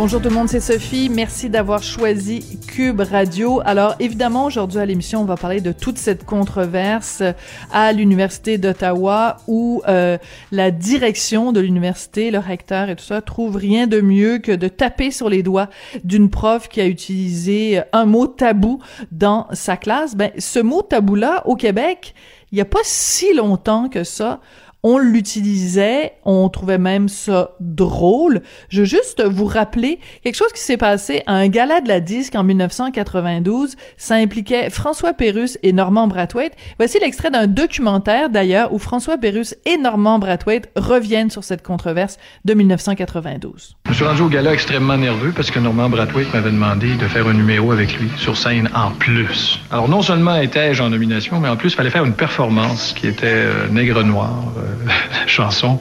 [0.00, 1.10] Bonjour tout le monde, c'est Sophie.
[1.10, 3.60] Merci d'avoir choisi Cube Radio.
[3.66, 7.22] Alors évidemment, aujourd'hui à l'émission, on va parler de toute cette controverse
[7.70, 10.16] à l'Université d'Ottawa où euh,
[10.52, 14.68] la direction de l'université, le recteur et tout ça, trouve rien de mieux que de
[14.68, 15.68] taper sur les doigts
[16.02, 18.80] d'une prof qui a utilisé un mot tabou
[19.12, 20.16] dans sa classe.
[20.16, 22.14] Ben, ce mot tabou-là, au Québec,
[22.52, 24.40] il n'y a pas si longtemps que ça,
[24.82, 28.42] on l'utilisait, on trouvait même ça drôle.
[28.68, 32.00] Je veux juste vous rappeler quelque chose qui s'est passé à un gala de la
[32.00, 33.76] disque en 1992.
[33.96, 36.56] Ça impliquait François Pérus et Normand Brathwaite.
[36.78, 42.18] Voici l'extrait d'un documentaire d'ailleurs où François Pérus et Normand Brathwaite reviennent sur cette controverse
[42.44, 43.76] de 1992.
[43.88, 47.26] Je suis rendu au gala extrêmement nerveux parce que Normand Brathwaite m'avait demandé de faire
[47.26, 49.60] un numéro avec lui sur scène en plus.
[49.70, 53.06] Alors non seulement étais-je en nomination, mais en plus il fallait faire une performance qui
[53.06, 54.30] était euh, nègre noir.
[54.70, 54.90] Euh,
[55.26, 55.78] chanson,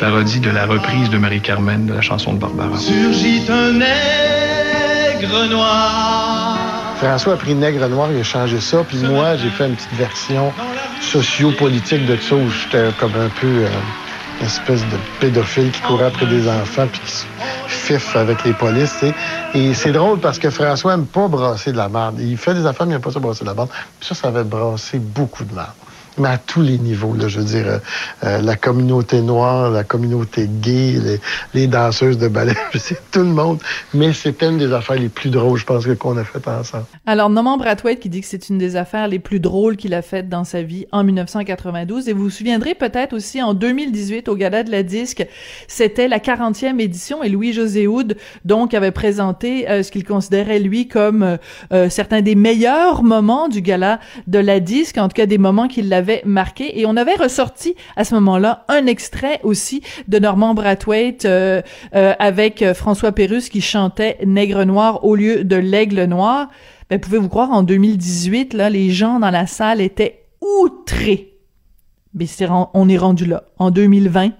[0.00, 2.76] parodie de la reprise de Marie-Carmen de la chanson de Barbara.
[2.76, 6.56] Surgit un nègre noir.
[6.96, 9.92] François a pris Nègre Noir, il a changé ça, puis moi, j'ai fait une petite
[9.94, 10.52] version
[11.00, 13.68] sociopolitique de ça où j'étais comme un peu euh,
[14.40, 17.26] une espèce de pédophile qui courait après des enfants puis qui se
[17.66, 19.04] fif avec les polices.
[19.54, 22.16] Et c'est drôle parce que François aime pas brasser de la merde.
[22.20, 23.68] Il fait des affaires, mais il aime pas ça brasser de la merde.
[23.98, 25.72] Puis ça, ça avait brassé beaucoup de merde
[26.18, 27.14] mais à tous les niveaux.
[27.14, 27.78] Là, je veux dire, euh,
[28.24, 31.20] euh, la communauté noire, la communauté gay, les,
[31.54, 33.58] les danseuses de ballet, c'est tout le monde.
[33.92, 36.84] Mais c'est une des affaires les plus drôles, je pense, qu'on a faites ensemble.
[37.06, 40.02] Alors, Norman Brathwaite qui dit que c'est une des affaires les plus drôles qu'il a
[40.02, 42.08] faites dans sa vie en 1992.
[42.08, 45.26] Et vous vous souviendrez peut-être aussi en 2018 au Gala de la Disque,
[45.68, 50.88] c'était la 40e édition et Louis-José Houd, donc, avait présenté euh, ce qu'il considérait, lui,
[50.88, 51.38] comme
[51.88, 55.88] certains des meilleurs moments du Gala de la Disque, en tout cas des moments qu'il
[56.24, 56.80] marqué.
[56.80, 61.62] Et on avait ressorti à ce moment-là un extrait aussi de Normand Brathwaite euh,
[61.94, 66.48] euh, avec euh, François Pérus qui chantait Nègre noir au lieu de l'aigle noir.
[66.90, 71.32] Ben, pouvez-vous croire, en 2018, là, les gens dans la salle étaient outrés.
[72.12, 73.44] Mais c'est, on est rendu là.
[73.58, 74.30] En 2020,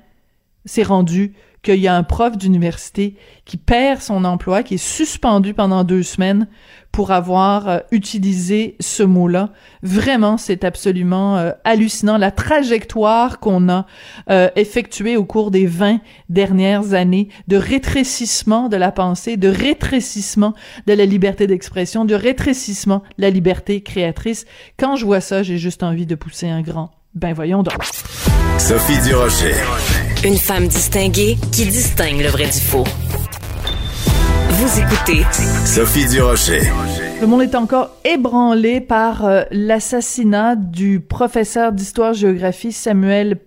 [0.64, 5.54] c'est rendu qu'il y a un prof d'université qui perd son emploi, qui est suspendu
[5.54, 6.46] pendant deux semaines
[6.92, 9.50] pour avoir euh, utilisé ce mot-là.
[9.82, 13.86] Vraiment, c'est absolument euh, hallucinant la trajectoire qu'on a
[14.30, 20.54] euh, effectuée au cours des 20 dernières années de rétrécissement de la pensée, de rétrécissement
[20.86, 24.46] de la liberté d'expression, de rétrécissement de la liberté créatrice.
[24.78, 26.92] Quand je vois ça, j'ai juste envie de pousser un grand.
[27.14, 27.78] Ben voyons donc.
[28.58, 29.54] Sophie Durocher.
[30.24, 32.82] Une femme distinguée qui distingue le vrai du faux.
[34.50, 35.22] Vous écoutez
[35.64, 36.62] Sophie Durocher.
[37.20, 43.38] Le monde est encore ébranlé par euh, l'assassinat du professeur d'histoire-géographie Samuel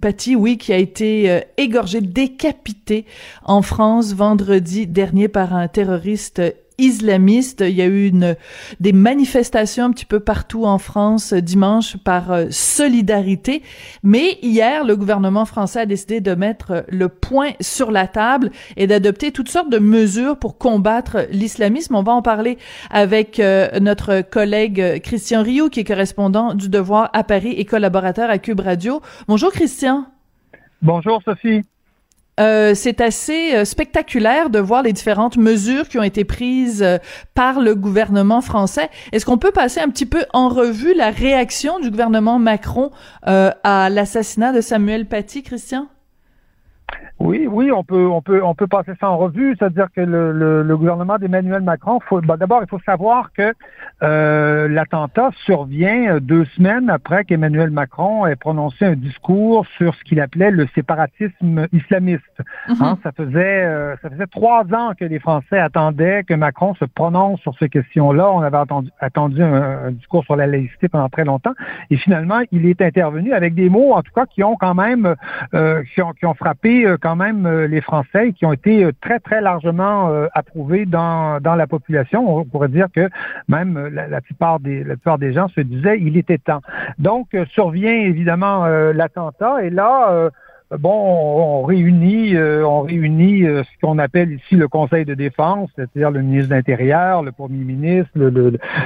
[0.00, 3.04] Paty, oui, qui a été euh, égorgé, décapité
[3.44, 6.40] en France vendredi dernier par un terroriste
[6.78, 7.60] islamiste.
[7.60, 8.36] Il y a eu une,
[8.80, 13.62] des manifestations un petit peu partout en France euh, dimanche par euh, solidarité.
[14.02, 18.50] Mais hier, le gouvernement français a décidé de mettre euh, le point sur la table
[18.76, 21.94] et d'adopter toutes sortes de mesures pour combattre l'islamisme.
[21.94, 22.58] On va en parler
[22.90, 23.40] avec
[23.80, 28.60] notre collègue Christian Rio, qui est correspondant du Devoir à Paris et collaborateur à Cube
[28.60, 29.00] Radio.
[29.28, 30.06] Bonjour Christian.
[30.82, 31.62] Bonjour Sophie.
[32.40, 36.96] Euh, c'est assez euh, spectaculaire de voir les différentes mesures qui ont été prises euh,
[37.34, 38.88] par le gouvernement français.
[39.12, 42.90] Est-ce qu'on peut passer un petit peu en revue la réaction du gouvernement Macron
[43.24, 45.88] à l'assassinat de Samuel Paty, Christian?
[47.22, 50.62] Oui, oui, on peut, on peut, on peut passer ça en revue, c'est-à-dire que le,
[50.64, 53.52] le, gouvernement d'Emmanuel Macron, faut, d'abord, il faut savoir que
[54.02, 60.20] euh, l'attentat survient deux semaines après qu'Emmanuel Macron ait prononcé un discours sur ce qu'il
[60.20, 62.24] appelait le séparatisme islamiste.
[62.68, 62.76] Mhm.
[62.80, 66.84] Hein, ça faisait, euh, ça faisait trois ans que les Français attendaient que Macron se
[66.84, 68.32] prononce sur ces questions-là.
[68.32, 71.54] On avait attendu, attendu un, discours sur la laïcité pendant très longtemps,
[71.90, 75.14] et finalement, il est intervenu avec des mots, en tout cas, qui ont quand même,
[75.54, 78.92] euh, qui, ont, qui ont frappé quand même euh, les Français qui ont été euh,
[79.00, 82.38] très, très largement euh, approuvés dans, dans la population.
[82.38, 83.08] On pourrait dire que
[83.48, 86.62] même la, plupart, des, la plupart des gens se disaient il était temps.
[86.98, 90.30] Donc, survient évidemment l'attentat et là,
[90.78, 95.70] bon, on, réunit, euh, on réunit euh, ce qu'on appelle ici le Conseil de défense,
[95.76, 98.30] c'est-à-dire le ministre de l'Intérieur, le Premier ministre, le,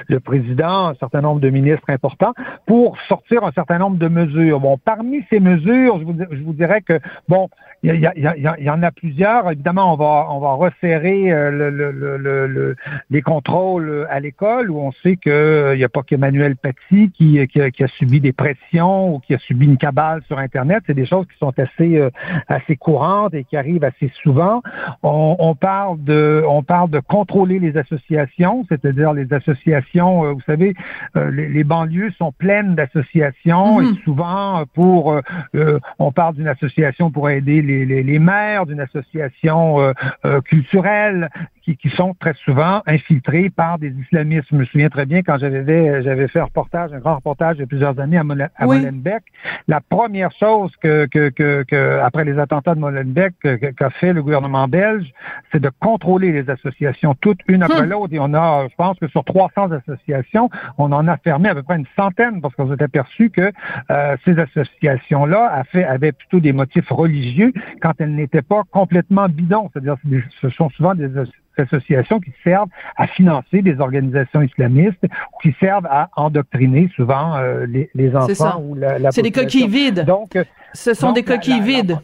[0.08, 2.34] le, président, un certain nombre de ministres importants,
[2.66, 4.60] pour sortir un certain nombre de mesures.
[4.60, 6.98] Bon, parmi ces mesures, je vous, je vous dirais que
[7.28, 7.48] bon,
[7.82, 9.50] il y, y, y, en a plusieurs.
[9.50, 12.76] Évidemment, on va on va resserrer euh, le, le,
[13.10, 17.70] les contrôles à l'école, où on sait qu'il n'y a pas qu'Emmanuel Paty qui, qui,
[17.70, 20.82] qui a subi des pressions ou qui a subi une cabale sur Internet.
[20.86, 22.10] C'est des choses qui sont assez assez, euh,
[22.48, 24.62] assez courante et qui arrive assez souvent.
[25.02, 30.24] On, on, parle de, on parle de contrôler les associations, c'est-à-dire les associations.
[30.24, 30.74] Euh, vous savez,
[31.16, 33.96] euh, les, les, banlieues sont pleines d'associations et mhm.
[34.04, 35.20] souvent pour,
[35.98, 39.92] on parle d'une association pour aider les, les, les maires, d'une association
[40.44, 41.28] culturelle,
[41.74, 44.48] qui, sont très souvent infiltrés par des islamistes.
[44.50, 47.64] Je me souviens très bien quand j'avais j'avais fait un reportage, un grand reportage de
[47.64, 49.22] plusieurs années à, Molenbeek.
[49.66, 53.34] La première chose que, que, que, après les attentats de Molenbeek
[53.76, 55.10] qu'a fait le gouvernement belge,
[55.50, 57.90] c'est de contrôler les associations toutes une après hum.
[57.90, 58.12] l'autre.
[58.12, 61.62] Et on a, je pense que sur 300 associations, on en a fermé à peu
[61.62, 63.52] près une centaine parce qu'on s'est aperçu que
[63.90, 69.70] euh, ces associations-là avaient plutôt des motifs religieux quand elles n'étaient pas complètement bidons.
[69.72, 69.96] C'est-à-dire,
[70.40, 71.10] ce sont souvent des
[71.58, 77.66] associations qui servent à financer des organisations islamistes ou qui servent à endoctriner souvent euh,
[77.66, 80.04] les, les, enfants ou la, la C'est des coquilles vides.
[80.04, 80.38] Donc,
[80.72, 81.98] ce sont des coquilles vides.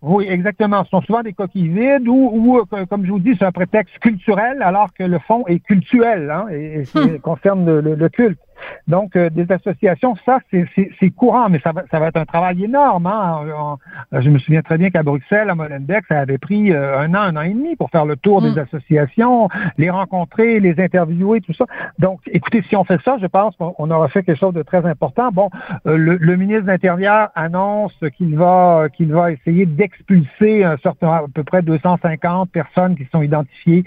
[0.00, 0.84] Oui, exactement.
[0.84, 3.52] Ce sont souvent des coquilles vides ou, ou euh, comme je vous dis, c'est un
[3.52, 8.40] prétexte culturel alors que le fond est cultuel hein, et, et concerne le, le, culte.
[8.88, 12.64] Donc, euh, des associations, ça, c'est courant, mais ça va, ça va être un travail
[12.64, 13.06] énorme.
[13.06, 13.78] Hein.
[14.12, 17.20] je me souviens très bien qu'à Bruxelles, à Molenbeek, ça avait pris euh, un an,
[17.20, 18.58] un an et demi pour faire le tour des mm.
[18.58, 19.48] associations,
[19.78, 21.66] les rencontrer, les interviewer, tout ça.
[21.98, 24.84] Donc, écoutez, si on fait ça, je pense qu'on aura fait quelque chose de très
[24.84, 25.30] important.
[25.32, 25.50] Bon,
[25.86, 31.24] euh, le, ministre de l'Intérieur annonce qu'il va qu'il va essayer d'expulser un certain, à
[31.32, 33.84] peu près 250 personnes qui sont identifiées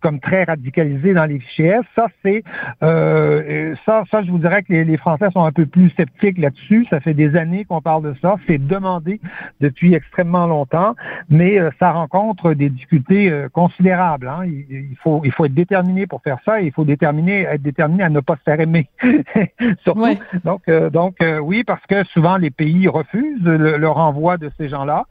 [0.00, 1.80] comme très radicalisées dans les fichiers.
[1.94, 2.42] Ça, c'est
[2.80, 6.86] ça, ça, je vous dirais que les, Français sont un peu plus sceptiques là-dessus.
[6.90, 8.36] Ça fait des années qu'on parle de ça.
[8.46, 9.20] C'est demandé
[9.60, 10.94] depuis extrêmement longtemps,
[11.28, 14.28] mais euh, ça rencontre des difficultés euh, considérables.
[14.28, 14.44] Hein.
[14.46, 16.60] Il, faut, il faut être déterminé pour faire ça.
[16.60, 18.88] Et il faut déterminer, être déterminé à ne pas se faire aimer.
[19.82, 20.06] Surtout.
[20.44, 25.04] Donc, euh, donc oui, parce que souvent les pays refusent le, renvoi de ces gens-là.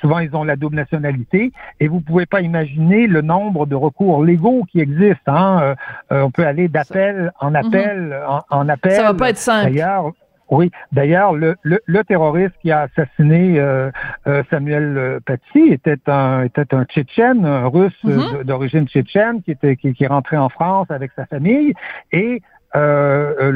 [0.00, 4.24] souvent, ils ont la double nationalité, et vous pouvez pas imaginer le nombre de recours
[4.24, 5.32] légaux qui existent.
[5.34, 5.74] Hein.
[6.10, 8.00] on peut aller d'appel en appel.
[8.00, 8.19] Mhm
[8.50, 8.92] en, appel.
[8.92, 9.70] Ça va pas être simple.
[9.70, 10.12] D'ailleurs,
[10.50, 13.90] oui, d'ailleurs, le, le, terroriste qui a assassiné euh,
[14.26, 18.42] euh, Samuel euh, Paty était un était un Tchétchène, un Russe mhm.
[18.42, 21.72] d'origine tchétchène qui était qui, qui est rentré en France avec sa famille
[22.10, 22.42] et
[22.76, 23.50] euh,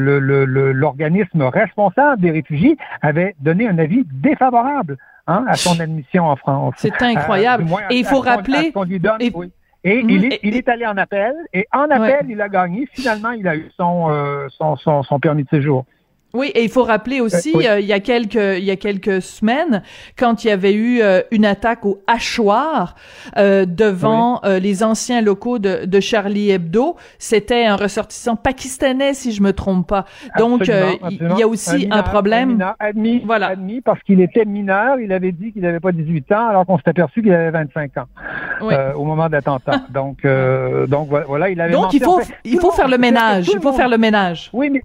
[0.73, 4.97] l'organisme responsable des réfugiés avait donné un avis défavorable
[5.27, 6.75] hein, à son admission en France.
[6.77, 7.65] C'est incroyable.
[7.89, 8.73] et il faut rappeler.
[9.19, 9.31] Et
[9.85, 10.31] il, mm.
[10.31, 12.87] est, il est allé en appel, et en appel, il a gagné.
[12.91, 15.85] Finalement, il a eu son, euh, son, son, son permis de séjour.
[16.35, 19.21] Oui, et il faut rappeler aussi, euh, il y a quelques il y a quelques
[19.21, 19.81] semaines,
[20.17, 22.95] quand il y avait eu euh, une attaque au hachoir
[23.37, 29.41] euh, devant les anciens locaux de, de Charlie Hebdo, c'était un ressortissant pakistanais, si je
[29.41, 30.05] me trompe pas.
[30.37, 32.63] Donc, il y a aussi un, problème.
[32.79, 33.47] admis, voilà.
[33.47, 36.77] admis parce qu'il était mineur, il avait dit qu'il n'avait pas 18 ans, alors qu'on
[36.77, 38.07] s'est aperçu qu'il avait 25 ans
[38.95, 39.83] au moment de l'attentat.
[39.89, 40.25] donc,
[40.87, 41.71] donc voilà, il avait.
[41.71, 43.49] Donc il faut il faut faire le ménage.
[43.53, 44.49] Il faut faire le ménage.
[44.53, 44.81] Oui, mais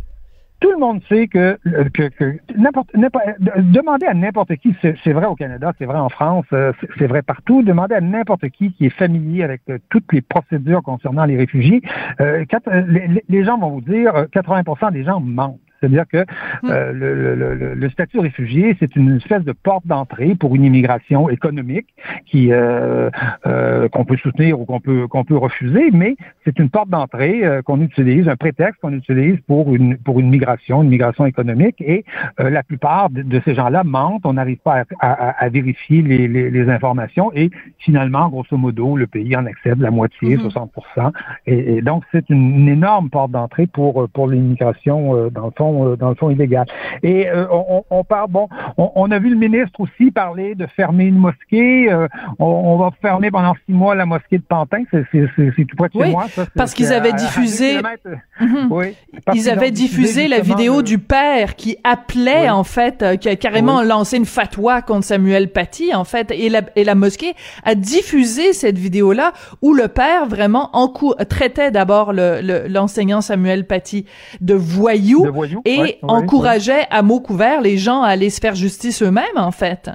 [0.61, 1.59] tout le monde sait que,
[1.95, 6.45] que, que n'importe, demander à n'importe qui, c'est vrai au Canada, c'est vrai en France,
[6.53, 10.21] euh, c'est vrai partout, demander à n'importe qui qui est familier avec euh, toutes les
[10.21, 11.83] procédures concernant les réfugiés,
[12.21, 12.45] euh,
[12.87, 15.59] les, les, gens vont vous dire 80% des gens mentent.
[15.81, 16.25] C'est-à-dire que
[16.63, 16.71] Hmm.
[16.71, 20.65] euh, le, le, le, le statut réfugié, c'est une espèce de porte d'entrée pour une
[20.65, 21.87] immigration économique
[22.27, 23.11] qui euh,
[23.47, 27.45] euh, qu'on peut soutenir ou qu'on peut qu'on peut refuser, mais c'est une porte d'entrée
[27.45, 31.77] euh, qu'on utilise, un prétexte qu'on utilise pour une pour une migration, une migration économique.
[31.81, 32.05] Et
[32.41, 34.27] euh, la plupart de, de ces gens-là mentent.
[34.27, 38.97] On n'arrive pas à, à, à vérifier les, les, les, informations et finalement, grosso modo,
[38.97, 40.51] le pays en accède la moitié, Mhm.
[40.51, 40.71] 60
[41.47, 45.53] et, et donc c'est une, une énorme porte d'entrée pour pour l'immigration euh, dans le
[45.57, 46.67] fond euh, dans le fond illégal.
[47.03, 50.67] Et euh, on, on parle bon, on, on, a vu le ministre aussi parler de
[50.67, 51.91] fermer une mosquée.
[51.91, 52.09] Euh,
[52.39, 55.93] on, on, va fermer pendant six mois la mosquée de Pantin, c'est tout près de
[55.93, 56.27] chez oui, moi.
[56.29, 57.81] Ça, parce qu'ils avaient diffusé.
[58.41, 58.45] Mmh.
[58.71, 58.97] Oui,
[59.35, 60.83] ils avaient diffusé la vidéo le...
[60.83, 62.51] du père qui appelait oui.
[62.51, 66.63] en fait, qui a carrément lancé une fatwa contre Samuel Paty en fait, et la,
[66.77, 67.35] et la mosquée
[67.65, 70.71] a diffusé cette vidéo-là où le père vraiment
[71.29, 74.07] traitait d'abord l'enseignant le, Samuel Paty
[74.41, 78.41] de voyou, de voyou et ouais, encourageait à mots couverts les gens à aller se
[78.41, 79.91] faire justice eux-mêmes en fait.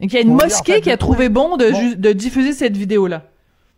[0.00, 1.94] Il y a une mosquée en fait, qui a trouvé bon de, bon.
[1.96, 3.22] de diffuser cette vidéo-là.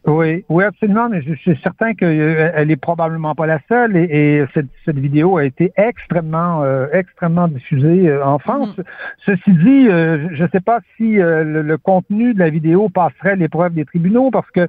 [0.06, 3.96] Oui, oui, absolument, mais je, je suis certain qu'elle euh, est probablement pas la seule
[3.96, 8.76] et, et cette, cette, vidéo a été extrêmement, euh, extrêmement diffusée euh, en France.
[8.78, 8.82] Mmh.
[9.26, 13.36] Ceci dit, euh, je ne sais pas si le, le, contenu de la vidéo passerait
[13.36, 14.66] l'épreuve des tribunaux parce que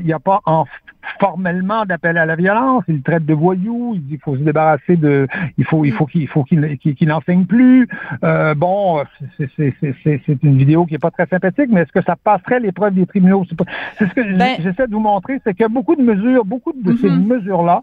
[0.00, 0.64] il n'y a pas en,
[1.20, 2.84] formellement d'appel à la violence.
[2.88, 3.92] Il traite de voyous.
[3.94, 5.26] Il dit qu'il faut se débarrasser de,
[5.58, 7.88] il faut, il faut qu'il faut qu'il qu'il qu n'enseigne plus.
[8.56, 9.02] bon,
[9.48, 13.06] c'est une vidéo qui est pas très sympathique, mais est-ce que ça passerait l'épreuve des
[13.06, 13.44] tribunaux?
[13.98, 16.44] C'est ce que ben, j'essaie de vous montrer, c'est qu'il y a beaucoup de mesures,
[16.44, 16.92] beaucoup de Mhm.
[16.92, 17.00] mm -hmm.
[17.00, 17.82] ces mesures-là.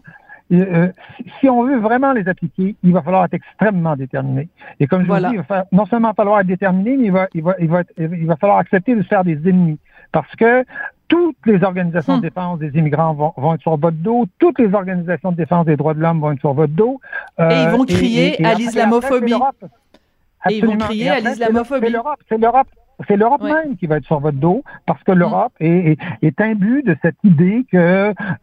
[0.52, 0.88] Euh,
[1.38, 4.48] si on veut vraiment les appliquer, il va falloir être extrêmement déterminé.
[4.80, 5.28] Et comme je voilà.
[5.28, 7.54] vous dis, il va falloir, non seulement falloir être déterminé, mais il va, il va,
[7.58, 9.78] il va, être, il va falloir accepter de se faire des ennemis.
[10.16, 10.52] Parce que
[11.12, 12.20] toutes les organisations Hmm.
[12.20, 15.66] de défense des immigrants vont, vont, être sur votre dos, toutes les organisations de défense
[15.66, 17.00] des droits de l'homme vont être sur votre dos.
[17.38, 19.34] Euh, et ils vont crier et, et, à l'islamophobie.
[20.48, 21.86] Et ils vont crier à l'islamophobie.
[21.86, 22.68] C'est l'Europe, c'est l'Europe.
[23.08, 23.52] C'est l'Europe Ouais.
[23.52, 26.96] même qui va être sur votre dos parce que l'Europe est, est, est imbue de
[27.02, 27.76] cette idée que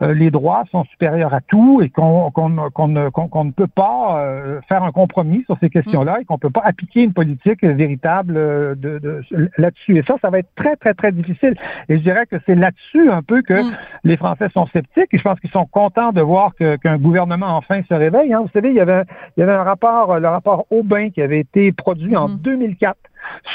[0.03, 4.83] euh, les droits sont supérieurs à tout et qu'on ne- ne peut pas euh, faire
[4.83, 8.99] un compromis sur ces questions-là et qu'on peut pas appliquer une politique véritable euh, de,
[8.99, 9.21] de-
[9.57, 9.97] là-dessus.
[9.97, 11.55] Et ça, ça va être très, très, très difficile.
[11.87, 13.71] Et je dirais que c'est là-dessus un peu que Mm.
[14.05, 17.81] les Français sont sceptiques et je pense qu'ils sont contents de voir qu'un gouvernement enfin
[17.87, 18.33] se réveille.
[18.33, 18.41] hein.
[18.41, 19.03] Vous savez, il y avait,
[19.37, 22.37] il y avait un rapport, le rapport Aubin qui avait été produit en Mhm.
[22.37, 22.97] 2004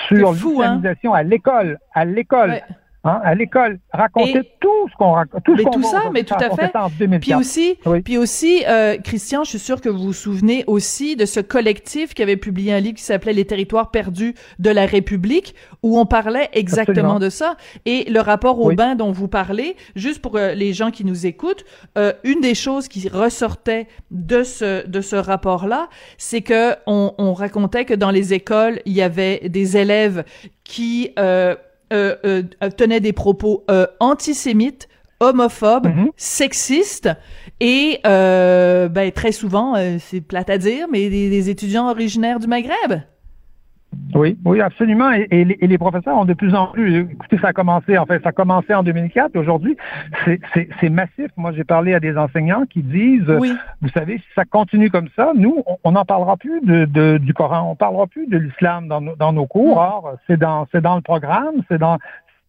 [0.09, 0.33] sur hein?
[0.33, 2.63] l'islamisation à l'école, à l'école, Ouais.
[3.05, 6.03] Hein, à l'école, raconter Et- tout ce qu'on raconte, tout ce Mais qu'on tout ça,
[6.13, 6.75] mais tout à fait.
[6.77, 7.21] en 2004.
[7.21, 8.01] Puis aussi, Oui.
[8.03, 12.15] puis aussi, euh, Christian, je suis sûr que vous vous souvenez aussi de ce collectif
[12.15, 16.07] qui avait publié un livre qui s'appelait Les territoires perdus de la République, où on
[16.07, 17.19] parlait exactement Absolument.
[17.19, 17.57] de ça.
[17.85, 18.73] Et le rapport Oui.
[18.75, 21.65] Aubin dont vous parlez, juste pour euh, les gens qui nous écoutent,
[21.99, 27.33] euh, une des choses qui ressortait de ce de ce rapport-là, c'est que on, on
[27.35, 30.25] racontait que dans les écoles, il y avait des élèves
[30.65, 31.55] qui euh,
[31.93, 32.43] euh, euh,
[32.77, 34.89] tenaient des propos euh, antisémites,
[35.21, 36.11] homophobes, Mhm.
[36.17, 37.09] sexistes
[37.61, 42.41] et euh, ben, très souvent, euh, c'est plate à dire, mais des, des étudiants originaires
[42.41, 43.01] du Maghreb.
[44.15, 45.13] Oui, oui, absolument.
[45.13, 47.01] Et, et les, et les professeurs ont de plus en plus.
[47.13, 49.37] Écoutez, ça a commencé, en fait, ça a commencé en 2004.
[49.37, 49.77] Aujourd'hui,
[50.25, 51.29] c'est- massif.
[51.37, 53.53] Moi, j'ai parlé à des enseignants qui disent, Oui.
[53.83, 57.35] vous savez, si ça continue comme ça, nous, on n'en parlera plus de, de- du
[57.35, 59.79] Coran, on parlera plus de l'islam dans, nos- dans nos cours.
[59.79, 61.99] Or, c'est dans, c'est dans le programme, c'est dans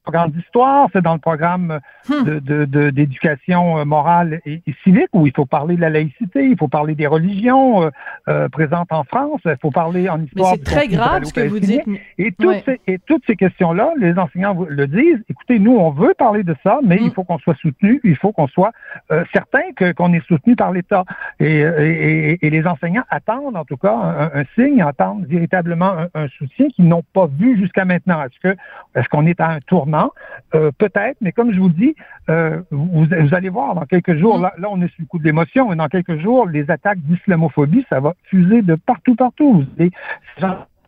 [0.05, 2.24] programme d'histoire, c'est dans le programme Hmm.
[2.24, 5.89] de- de- de- d'éducation euh, morale et, et civique où il faut parler de la
[5.89, 7.89] laïcité, il faut parler des religions euh,
[8.27, 10.51] euh, présentes en France, il faut parler en Mais histoire.
[10.51, 11.81] c'est du très grave ce que vous dites.
[12.19, 12.63] Et toutes, Ouais.
[12.65, 15.24] ces, et toutes ces questions-là, les enseignants le disent.
[15.29, 18.31] Écoutez, nous, on veut parler de ça, mais il faut qu'on soit soutenu, il faut
[18.31, 18.71] qu'on soit
[19.12, 21.03] euh, certain que qu'on est soutenu par l'État.
[21.39, 25.91] Et, et, et- et les enseignants attendent, en tout cas, un, un signe, attendent véritablement
[26.03, 28.21] un, un soutien qu'ils n'ont pas vu jusqu'à maintenant.
[28.24, 28.55] Est-ce que
[28.95, 29.94] est-ce qu'on est à un tournant
[30.53, 31.95] Euh, Peut-être, mais comme je vous dis,
[32.29, 34.39] euh, vous, vous allez voir dans quelques jours.
[34.39, 34.41] Mm.
[34.41, 36.99] Là, là, on est sous le coup de l'émotion, mais dans quelques jours, les attaques
[36.99, 39.53] d'islamophobie, ça va fuser de partout, partout.
[39.53, 39.91] Vous allez-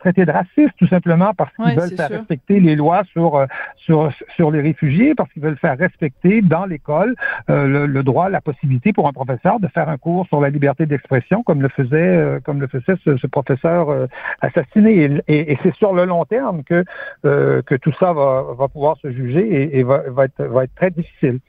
[0.07, 2.17] traités de racistes tout simplement parce qu'ils Ouais, veulent faire sûr.
[2.17, 3.45] respecter les lois sur euh,
[3.75, 7.15] sur sur les réfugiés, parce qu'ils veulent faire respecter dans l'école
[7.49, 10.49] euh, le, le droit, la possibilité pour un professeur de faire un cours sur la
[10.49, 14.07] liberté d'expression, comme le faisait euh, comme le faisait ce, ce professeur euh,
[14.41, 14.91] assassiné.
[15.03, 16.83] Et, et- et c'est sur le long terme que
[17.25, 20.63] euh, que tout ça va va pouvoir se juger et, et va, va être va
[20.63, 21.39] être très difficile.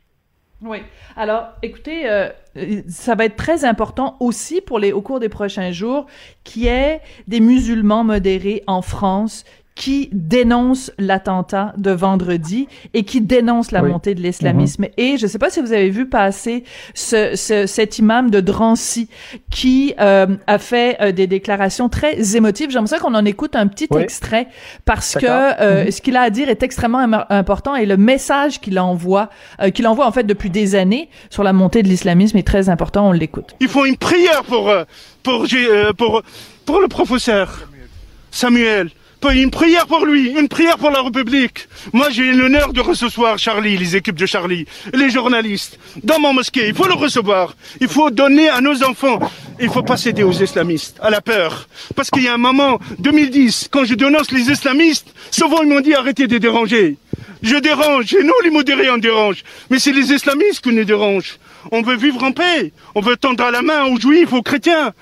[0.60, 0.78] Oui.
[1.16, 2.30] Alors, écoutez, euh,
[2.88, 6.06] ça va être très important aussi pour les au cours des prochains jours
[6.42, 9.44] qu'il y ait des musulmans modérés en France
[9.78, 14.82] qui dénonce l'attentat de vendredi et qui dénonce la montée de l'islamisme.
[14.82, 14.92] Mm-hmm.
[14.99, 18.40] Et je ne sais pas si vous avez vu passer ce, ce cet imam de
[18.40, 19.08] Drancy
[19.52, 22.70] qui euh, a fait euh, des déclarations très émotives.
[22.70, 24.49] J'aimerais ça qu'on en écoute un petit extrait
[24.85, 25.90] parce que euh, mm-hmm.
[25.92, 29.30] ce qu'il a à dire est extrêmement important et le message qu'il envoie,
[29.75, 33.11] qu'il envoie en fait depuis des années sur la montée de l'islamisme est très important.
[33.11, 33.54] On l'écoute.
[33.61, 34.73] Il faut une prière pour
[35.23, 35.47] pour
[35.97, 36.23] pour
[36.66, 37.68] pour le professeur
[38.32, 38.90] Samuel
[39.26, 41.68] une prière pour lui, une prière pour la République.
[41.92, 46.68] Moi, j'ai l'honneur de recevoir Charlie, les équipes de Charlie, les journalistes, dans mon mosquée.
[46.68, 47.54] Il faut le recevoir.
[47.80, 49.18] Il faut donner à nos enfants.
[49.60, 51.68] Il faut pas céder aux islamistes, à la peur.
[51.96, 55.80] Parce qu'il y a un moment, 2010, quand je dénonce les islamistes, souvent ils m'ont
[55.80, 56.96] dit arrêtez de déranger.
[57.42, 59.44] Je dérange, et nous les modérés on dérange.
[59.70, 61.38] Mais c'est les islamistes qui nous dérangent.
[61.70, 62.72] On veut vivre en paix.
[62.94, 64.92] On veut tendre la main aux juifs, aux chrétiens,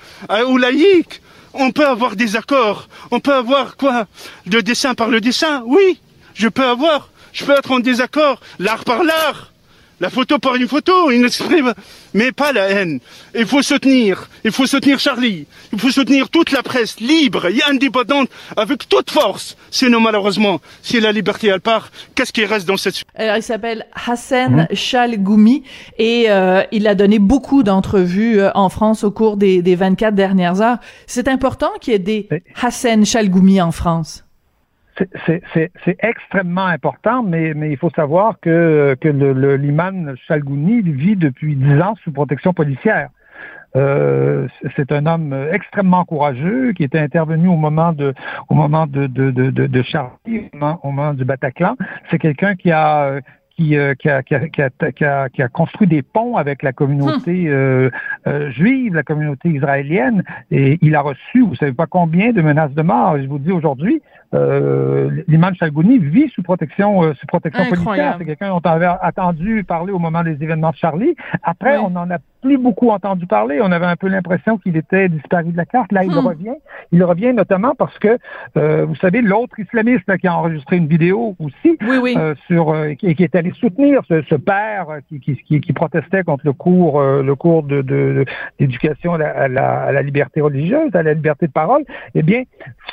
[0.47, 1.21] aux laïcs
[1.59, 4.07] on peut avoir des accords, on peut avoir quoi?
[4.45, 5.99] De dessin par le dessin, oui,
[6.33, 9.51] je peux avoir, je peux être en désaccord, l'art par l'art,
[9.99, 11.73] la photo par une photo, il exprime,
[12.13, 12.99] mais pas la haine.
[13.35, 17.63] Il faut soutenir, il faut soutenir Charlie, il faut soutenir toute la presse libre et
[17.67, 19.57] indépendante avec toute force.
[19.71, 23.03] Sinon, malheureusement, si la liberté elle part, qu'est-ce qui reste dans cette...
[23.15, 25.63] Alors, il s'appelle Hassan Chalgoumi
[25.97, 30.13] et euh, il a donné beaucoup d'entrevues euh, en France au cours des, des 24
[30.13, 30.77] dernières heures.
[31.07, 32.29] C'est important qu'il y ait des
[32.61, 34.26] Hassan Chalgoumi en France
[35.25, 41.81] c'est extrêmement important, mais, mais il faut savoir que, que l'imam Chalgouni vit depuis dix
[41.81, 43.09] ans sous protection policière.
[43.75, 48.13] Euh, c'est un homme extrêmement courageux qui était intervenu au moment de
[48.49, 50.49] au moment de de, de, de, Charlie,
[50.83, 51.75] au moment, du Bataclan.
[52.09, 53.19] C'est quelqu'un qui a
[53.57, 54.61] qui, euh, qui, a, qui, a, qui,
[55.03, 57.55] a, qui, a, construit des ponts avec la communauté hum.
[57.55, 57.89] euh,
[58.27, 62.73] euh, juive, la communauté israélienne, et il a reçu, vous savez pas combien de menaces
[62.73, 63.17] de mort.
[63.17, 64.01] Je vous dis aujourd'hui,
[64.33, 68.15] euh, l'imam Chalgouni vit sous protection, euh, sous protection policière.
[68.17, 71.15] C'est quelqu'un dont on avait attendu parler au moment des événements de Charlie.
[71.43, 73.59] Après, on en a plus beaucoup entendu parler.
[73.61, 75.91] On avait un peu l'impression qu'il était disparu de la carte.
[75.91, 76.27] Là, il hmm.
[76.27, 76.55] revient.
[76.91, 78.17] Il revient notamment parce que,
[78.57, 83.13] euh, vous savez, l'autre islamiste qui a enregistré une vidéo aussi euh, sur euh, qui,
[83.15, 87.35] qui, est allé soutenir ce, ce père qui, qui, qui, protestait contre le cours le
[87.35, 88.25] cours de
[88.59, 91.83] d'éducation à, à, la, liberté religieuse, à la liberté de parole.
[92.15, 92.43] Eh bien,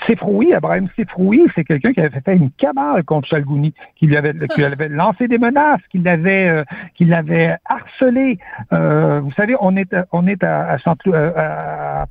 [0.07, 1.24] Sefroui, Abraham Sefroui,
[1.55, 4.89] c'est quelqu'un qui avait fait une cabale contre Chalgouni, qui lui avait, qui lui avait
[4.89, 6.65] lancé des menaces, qui l'avait
[6.95, 8.39] qui l'avait harcelé.
[8.71, 10.77] vous savez, on est, on est à,
[11.07, 12.05] euh,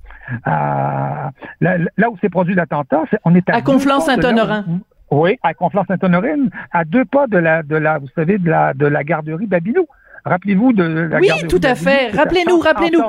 [0.46, 4.66] à, là, où s'est produit l'attentat, on est à, à Conflans-Saint-Honorin.
[5.12, 8.86] Oui, à Conflans-Saint-Honorin, à deux pas de la, de la, vous savez, de la, de
[8.86, 9.86] la garderie Babylou.
[10.26, 12.10] Rappelez-vous de la oui, tout à fait.
[12.12, 13.04] Rappelez-nous, rappelez-nous.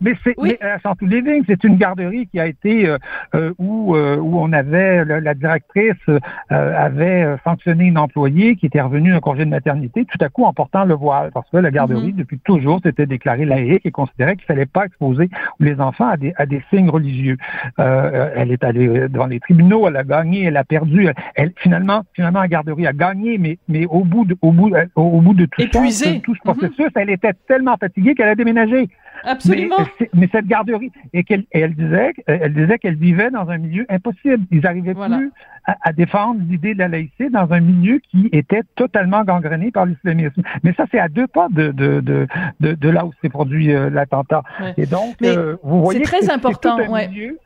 [0.00, 0.56] Mais c'est oui.
[0.60, 2.98] à Living, c'est une garderie qui a été euh,
[3.34, 6.18] euh où euh, où on avait la, directrice euh,
[6.50, 10.52] avait sanctionné une employée qui était revenue d'un congé de maternité tout à coup en
[10.52, 12.16] portant le voile parce que la garderie mm-hmm.
[12.16, 15.30] depuis toujours s'était déclarée laïque et considérait qu'il fallait pas exposer
[15.60, 17.38] les enfants à des à des signes religieux.
[17.78, 21.08] elle est allée devant les tribunaux, elle a gagné, elle a perdu.
[21.34, 25.20] Elle, finalement finalement la garderie a gagné, mais mais au bout de au bout au
[25.20, 27.00] bout de tout ça, tout ce processus, mm-hmm.
[27.00, 28.88] elle était tellement fatiguée qu'elle a déménagé.
[29.24, 29.76] Absolument.
[29.78, 29.85] Mais,
[30.32, 34.44] cette garderie, et qu'elle elle disait, elle disait qu'elle vivait dans un milieu impossible.
[34.50, 35.32] Ils n'arrivaient plus
[35.64, 40.42] à, défendre l'idée de la laïcité dans un milieu qui était totalement gangréné par l'islamisme.
[40.62, 42.26] Mais ça, c'est à deux pas de, de, de,
[42.60, 44.42] de, là où s'est produit euh, l'attentat.
[44.76, 46.78] Et donc, euh, vous voyez, c'est très important.
[46.78, 47.38] Un milieu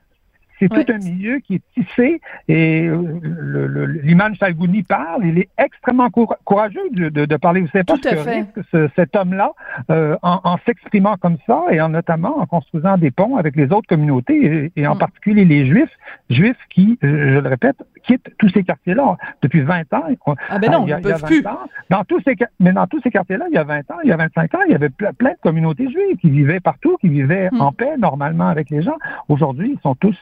[0.60, 5.24] c'est tout un milieu qui est tissé et euh, l'imam Chalgouni parle.
[5.24, 7.62] Il est extrêmement courageux de, de, parler.
[7.62, 9.52] Vous savez pas ce que cet homme-là
[9.90, 13.88] euh, en, s'exprimant comme ça et en notamment en construisant des ponts avec les autres
[13.88, 14.98] communautés et, en mm.
[14.98, 15.96] particulier les Juifs,
[16.28, 20.04] Juifs qui, je le répète, quittent tous ces quartiers-là depuis 20 ans.
[20.48, 21.42] Ah ben non, il y a, peuvent plus.
[21.88, 24.12] dans tous ces, mais dans tous ces quartiers-là, il y a 20 ans, il y
[24.12, 27.48] a 25 ans, il y avait plein de communautés juives qui vivaient partout, qui vivaient
[27.50, 27.60] mm.
[27.60, 28.96] en paix normalement avec les gens.
[29.28, 30.16] Aujourd'hui, ils sont tous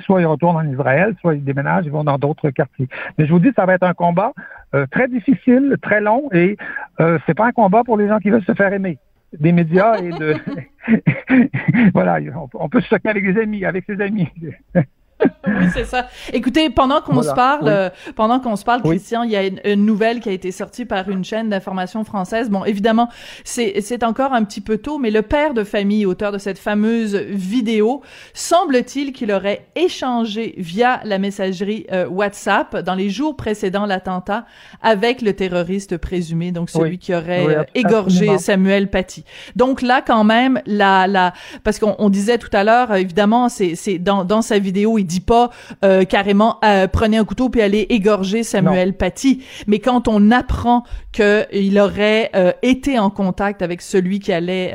[0.00, 2.88] soit ils retournent en Israël, soit ils déménagent, ils vont dans d'autres quartiers.
[3.18, 4.32] Mais je vous dis, ça va être un combat
[4.74, 6.56] euh, très difficile, très long, et
[7.00, 8.98] euh, c'est pas un combat pour les gens qui veulent se faire aimer
[9.38, 10.36] des médias et de
[11.94, 12.18] voilà,
[12.54, 14.28] on, peut se choquer avec des amis, avec ses amis.
[15.46, 16.08] oui, c'est ça.
[16.32, 19.84] Écoutez, pendant qu'on se parle, euh, pendant qu'on se parle, Christian, il y a une,
[19.84, 22.50] nouvelle qui a été sortie par une chaîne d'information française.
[22.50, 23.08] Bon, évidemment,
[23.44, 26.58] c'est c'est encore un petit peu tôt, mais le père de famille, auteur de cette
[26.58, 33.86] fameuse vidéo, semble-t-il qu'il aurait échangé via la messagerie euh, WhatsApp dans les jours précédant
[33.86, 34.46] l'attentat
[34.82, 39.24] avec le terroriste présumé, donc celui qui aurait euh, égorgé Samuel Paty.
[39.56, 43.98] Donc là, quand même, la la parce qu'on disait tout à l'heure, évidemment, c'est c'est
[43.98, 45.50] dans dans sa vidéo, il dit pas
[45.84, 49.44] euh, carrément euh, prenez un couteau puis allez égorger Samuel Paty.
[49.66, 54.72] Mais quand on apprend qu'il aurait euh, été en contact avec celui qui allait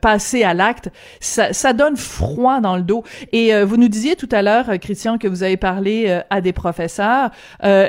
[0.00, 3.04] passer à l'acte, ça, ça, donne froid dans le dos.
[3.32, 7.30] Et vous nous disiez tout à l'heure, Christian, que vous avez parlé à des professeurs.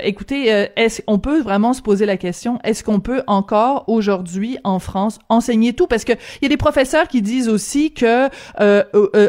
[0.04, 4.80] écoutez, est-ce on peut vraiment se poser la question est-ce qu'on peut encore aujourd'hui en
[4.80, 5.88] France enseigner tout?
[5.88, 8.30] Parce que il y a des professeurs qui disent aussi que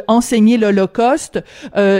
[0.08, 1.42] enseigner l'Holocauste,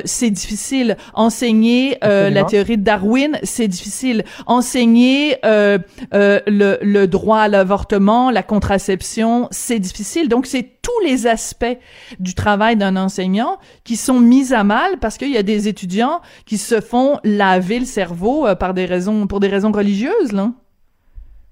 [0.04, 0.96] c'est difficile.
[1.14, 4.24] Enseigner euh, la théorie de Darwin, c'est difficile.
[4.46, 5.78] Enseigner euh,
[6.14, 10.28] euh, le, le, droit à l'avortement, la contraception, c'est difficile.
[10.28, 11.78] Donc, c'est tous les aspects
[12.18, 16.20] du travail d'un enseignant qui sont mis à mal parce qu'il y a des étudiants
[16.46, 20.50] qui se font laver le cerveau par des raisons, pour des raisons religieuses, là.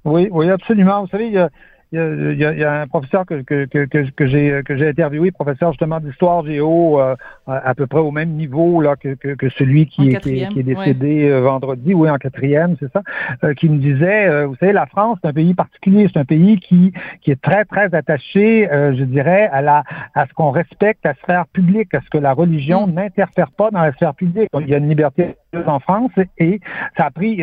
[0.04, 1.02] Oui, oui, absolument.
[1.02, 1.50] Vous savez, il y a,
[1.92, 4.88] il y, a, il y a, un professeur que, que, que, que j'ai que j'ai
[4.88, 9.48] interviewé, professeur justement d'histoire géo, euh, à peu près au même niveau là que, que,
[9.50, 13.02] celui qui, est, qui, est décédé euh, vendredi, oui, en quatrième, c'est ça,
[13.42, 16.60] euh, qui me disait, vous savez, la France, c'est un pays particulier, c'est un pays
[16.60, 19.82] qui, qui est très, très attaché, je dirais, à la
[20.14, 22.92] à ce qu'on respecte la sphère publique, à ce que la religion mm.
[22.92, 24.48] n'interfère pas dans la sphère publique.
[24.60, 26.60] Il y a une liberté en France et
[26.96, 27.42] ça a pris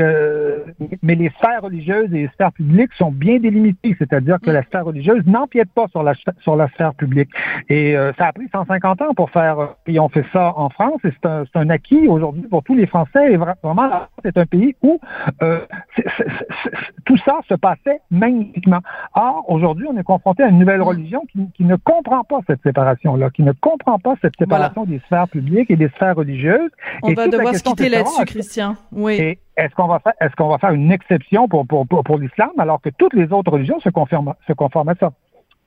[1.04, 4.86] mais les sphères religieuses et les sphères publiques sont bien délimitées, c'est-à-dire que la sphère
[4.86, 7.30] religieuse n'empiète pas sur la, sur la sphère publique.
[7.70, 10.70] Et euh, ça a pris 150 ans pour faire, euh, et on fait ça en
[10.70, 13.34] France, et c'est un, un, acquis aujourd'hui pour tous les Français.
[13.34, 15.00] Et vraiment, la France est un pays où
[15.42, 15.60] euh,
[17.06, 18.80] tout ça se passait magnifiquement.
[19.16, 22.62] Or, aujourd'hui, on est confronté à une nouvelle religion qui, qui ne comprend pas cette
[22.64, 26.72] séparation-là, qui ne comprend pas cette séparation des sphères publiques et des sphères religieuses.
[27.04, 28.76] On va devoir se quitter là-dessus, Christian.
[28.92, 32.52] Oui est-ce qu'on va faire est-ce qu'on va faire une exception pour, pour, pour, l'islam
[32.58, 35.12] alors que toutes les autres religions se, confirment, se conforment à ça?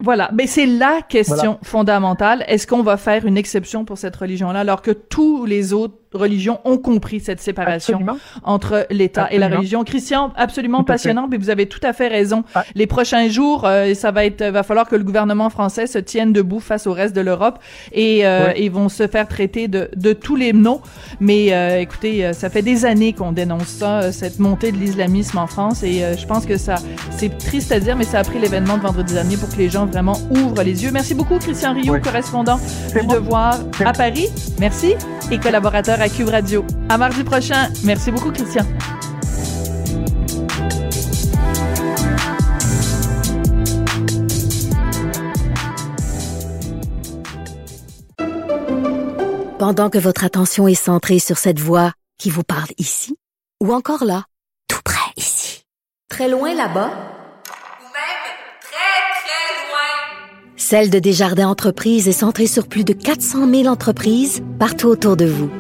[0.03, 2.43] Voilà, mais c'est la question fondamentale.
[2.47, 6.61] Est-ce qu'on va faire une exception pour cette religion-là alors que tous les autres religions
[6.65, 8.01] ont compris cette séparation
[8.43, 9.85] entre l'État et la religion.
[9.85, 12.45] Christian, absolument passionnant, mais vous avez tout à fait raison.
[12.75, 16.33] Les prochains jours, euh, ça va être, va falloir que le gouvernement français se tienne
[16.33, 17.59] debout face au reste de l'Europe
[17.93, 20.81] et euh, ils vont se faire traiter de, de tous les noms.
[21.21, 25.47] Mais euh, écoutez, ça fait des années qu'on dénonce ça, cette montée de l'islamisme en
[25.47, 26.77] France, et je pense que ça,
[27.11, 29.69] c'est triste à dire, mais ça a pris l'événement de vendredi dernier pour que les
[29.69, 30.91] gens vraiment ouvrent les yeux.
[30.93, 32.59] Merci beaucoup, Christian Rio, correspondant
[32.93, 34.29] du Devoir à Paris.
[34.59, 34.95] Merci
[35.31, 36.65] et collaborateur à Cube Radio.
[36.89, 37.69] À mardi prochain.
[37.85, 38.65] Merci beaucoup, Christian.
[49.59, 53.17] Pendant que votre attention est centrée sur cette voix qui vous parle ici,
[53.63, 54.25] ou encore là,
[54.69, 55.65] tout près ici,
[56.09, 56.91] très loin là-bas,
[60.57, 65.25] Celle de Desjardins Entreprises est centrée sur plus de 400 000 entreprises partout autour de
[65.25, 65.51] vous.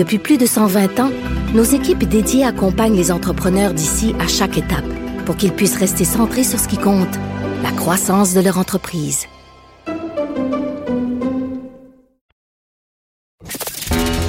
[0.00, 1.10] Depuis plus de 120 ans,
[1.52, 4.86] nos équipes dédiées accompagnent les entrepreneurs d'ici à chaque étape
[5.26, 7.18] pour qu'ils puissent rester centrés sur ce qui compte,
[7.62, 9.26] la croissance de leur entreprise.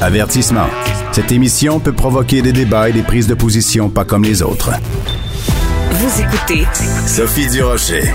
[0.02, 0.68] Avertissement.
[1.14, 4.72] Cette émission peut provoquer des débats et des prises de position pas comme les autres.
[5.92, 6.66] Vous écoutez
[7.08, 8.12] Sophie Durocher.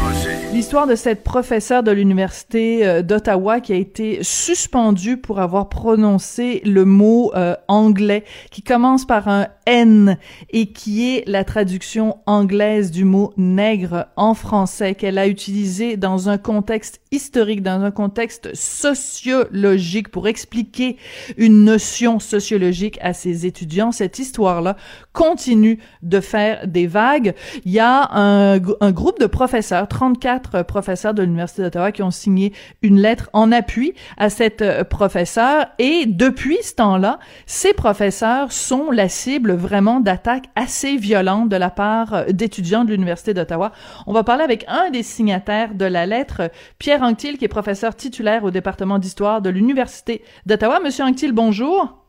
[0.57, 6.63] L'histoire de cette professeure de l'université euh, d'Ottawa qui a été suspendue pour avoir prononcé
[6.65, 10.17] le mot euh, anglais qui commence par un N
[10.51, 16.31] et qui est la traduction anglaise du mot nègre en français qu'elle a utilisé dans
[16.31, 20.97] un contexte historique, dans un contexte sociologique pour expliquer
[21.37, 23.93] une notion sociologique à ses étudiants.
[23.93, 24.77] Cette histoire-là
[25.13, 27.35] continue de faire des vagues.
[27.65, 32.53] Il y a un, groupe de professeurs, 34 professeurs de l'Université d'Ottawa qui ont signé
[32.83, 38.91] une lettre en appui à cette euh, professeure et depuis ce temps-là, ces professeurs sont
[38.91, 43.73] la cible vraiment d'attaques assez violentes de la part euh, d'étudiants de l'Université d'Ottawa.
[44.07, 47.95] On va parler avec un des signataires de la lettre, Pierre Anctil, qui est professeur
[47.95, 50.81] titulaire au département d'histoire de l'Université d'Ottawa.
[50.83, 52.03] Monsieur Anctil, bonjour.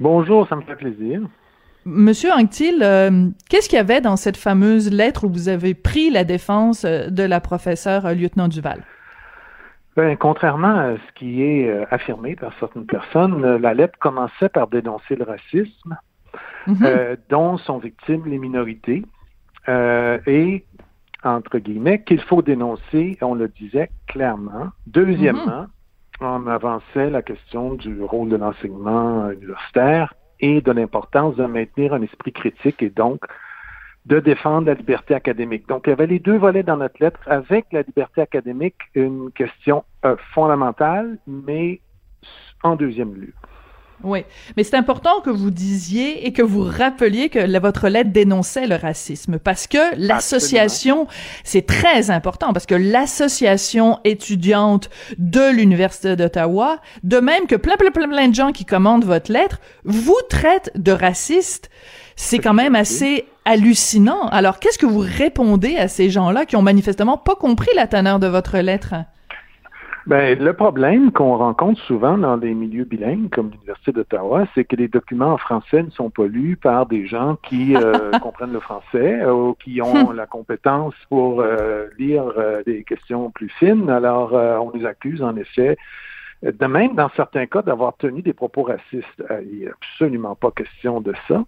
[0.00, 1.22] Bonjour, ça me fait plaisir.
[1.90, 6.10] Monsieur Anctil, euh, qu'est-ce qu'il y avait dans cette fameuse lettre où vous avez pris
[6.10, 8.84] la défense euh, de la professeure euh, lieutenant Duval?
[9.96, 15.16] Ben, contrairement à ce qui est affirmé par certaines personnes, la lettre commençait par dénoncer
[15.16, 15.96] le racisme,
[16.68, 17.16] mhm.
[17.30, 19.04] dont sont victimes les minorités,
[19.66, 20.64] et,
[21.24, 24.68] entre guillemets, qu'il faut dénoncer, on le disait clairement.
[24.86, 25.66] Deuxièmement,
[26.20, 26.28] mhm.
[26.28, 32.02] on avançait la question du rôle de l'enseignement universitaire et de l'importance de maintenir un
[32.02, 33.24] esprit critique et donc
[34.06, 35.68] de défendre la liberté académique.
[35.68, 37.20] Donc, il y avait les deux volets dans notre lettre.
[37.26, 41.80] Avec la liberté académique, une question euh, fondamentale, mais
[42.62, 43.34] en deuxième lieu.
[44.04, 44.24] Oui,
[44.56, 48.76] mais c'est important que vous disiez et que vous rappeliez que votre lettre dénonçait le
[48.76, 51.08] racisme parce que l'association,
[51.42, 57.90] c'est très important parce que l'association étudiante de l'Université d'Ottawa, de même que plein, plein,
[57.90, 61.68] plein, plein de gens qui commandent votre lettre, vous traitent de raciste.
[62.14, 64.28] C'est quand même assez hallucinant.
[64.28, 68.18] Alors, qu'est-ce que vous répondez à ces gens-là qui ont manifestement pas compris la teneur
[68.18, 68.94] de votre lettre?
[70.08, 74.74] Ben, le problème qu'on rencontre souvent dans des milieux bilingues comme l'Université d'Ottawa, c'est que
[74.74, 77.92] les documents en français ne sont pas lus par des gens qui euh,
[78.22, 83.50] comprennent le français ou qui ont la compétence pour euh, lire euh, des questions plus
[83.50, 83.90] fines.
[83.90, 85.76] Alors, on les accuse en effet
[86.42, 89.24] de même, dans certains cas, d'avoir tenu des propos racistes.
[89.42, 91.44] Il n'est absolument pas question de ça.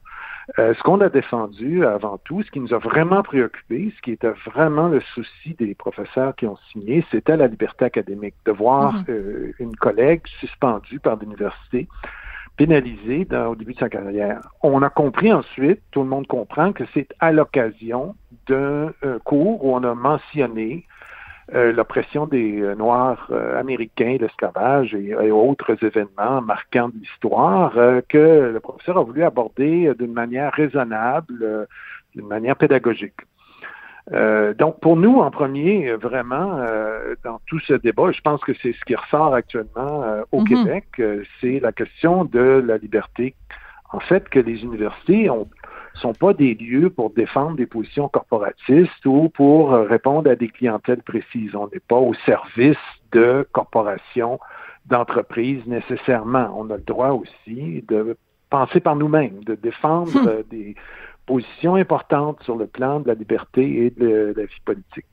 [0.58, 4.12] Euh, ce qu'on a défendu avant tout, ce qui nous a vraiment préoccupé, ce qui
[4.12, 8.94] était vraiment le souci des professeurs qui ont signé, c'était la liberté académique, de voir
[8.94, 9.04] mhm.
[9.10, 11.86] euh, une collègue suspendue par l'université
[12.56, 14.40] pénalisée au début de sa carrière.
[14.62, 18.14] On a compris ensuite, tout le monde comprend que c'est à l'occasion
[18.48, 20.84] d'un euh, cours où on a mentionné
[21.52, 27.72] euh, l'oppression des euh, Noirs euh, américains, l'esclavage et, autres événements marquants de l'histoire
[28.08, 31.66] que le professeur a voulu aborder d'une manière raisonnable,
[32.14, 33.20] d'une manière pédagogique.
[34.58, 36.58] donc, pour nous, en premier, vraiment,
[37.24, 40.48] dans tout ce débat, je pense que c'est ce qui ressort actuellement au mm-hmm.
[40.48, 41.02] Québec,
[41.40, 43.34] c'est la question de la liberté.
[43.92, 45.48] En fait, que les universités ont
[45.94, 50.48] sont pas des lieux pour défendre des positions corporatistes ou pour euh, répondre à des
[50.48, 51.54] clientèles précises.
[51.54, 52.76] On n'est pas au service
[53.12, 54.38] de corporations,
[54.86, 56.52] d'entreprises nécessairement.
[56.56, 58.16] On a le droit aussi de
[58.50, 60.28] penser par nous-mêmes, de défendre hmm.
[60.28, 60.74] euh, des
[61.26, 65.06] positions importantes sur le plan de la liberté et de la vie politique.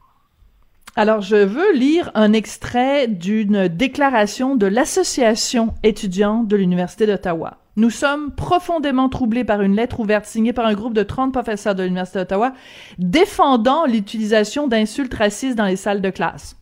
[0.96, 7.58] Alors, je veux lire un extrait d'une déclaration de l'Association étudiante de l'Université d'Ottawa.
[7.78, 11.76] Nous sommes profondément troublés par une lettre ouverte signée par un groupe de 30 professeurs
[11.76, 12.54] de l'Université d'Ottawa
[12.98, 16.58] défendant l'utilisation d'insultes racistes dans les salles de classe.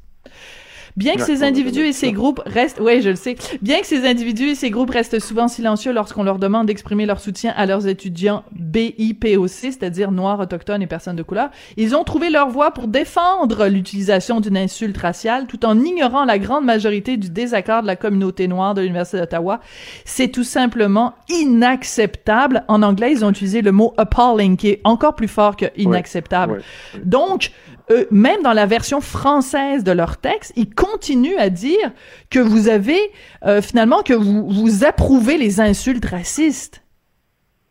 [0.95, 4.07] Bien que ces individus et ces groupes restent, ouais, je le sais, bien que ces
[4.07, 7.87] individus et ces groupes restent souvent silencieux lorsqu'on leur demande d'exprimer leur soutien à leurs
[7.87, 12.87] étudiants BIPOC, c'est-à-dire noirs, autochtones et personnes de couleur, ils ont trouvé leur voie pour
[12.87, 17.97] défendre l'utilisation d'une insulte raciale tout en ignorant la grande majorité du désaccord de la
[17.97, 19.59] communauté noire de l'Université d'Ottawa.
[20.05, 22.63] C'est tout simplement inacceptable.
[22.67, 26.63] En anglais, ils ont utilisé le mot appalling, qui est encore plus fort que inacceptable.
[27.03, 27.51] Donc,
[27.91, 31.91] euh, même dans la version française de leur texte, ils continuent à dire
[32.29, 32.99] que vous avez
[33.45, 36.83] euh, finalement que vous, vous approuvez les insultes racistes.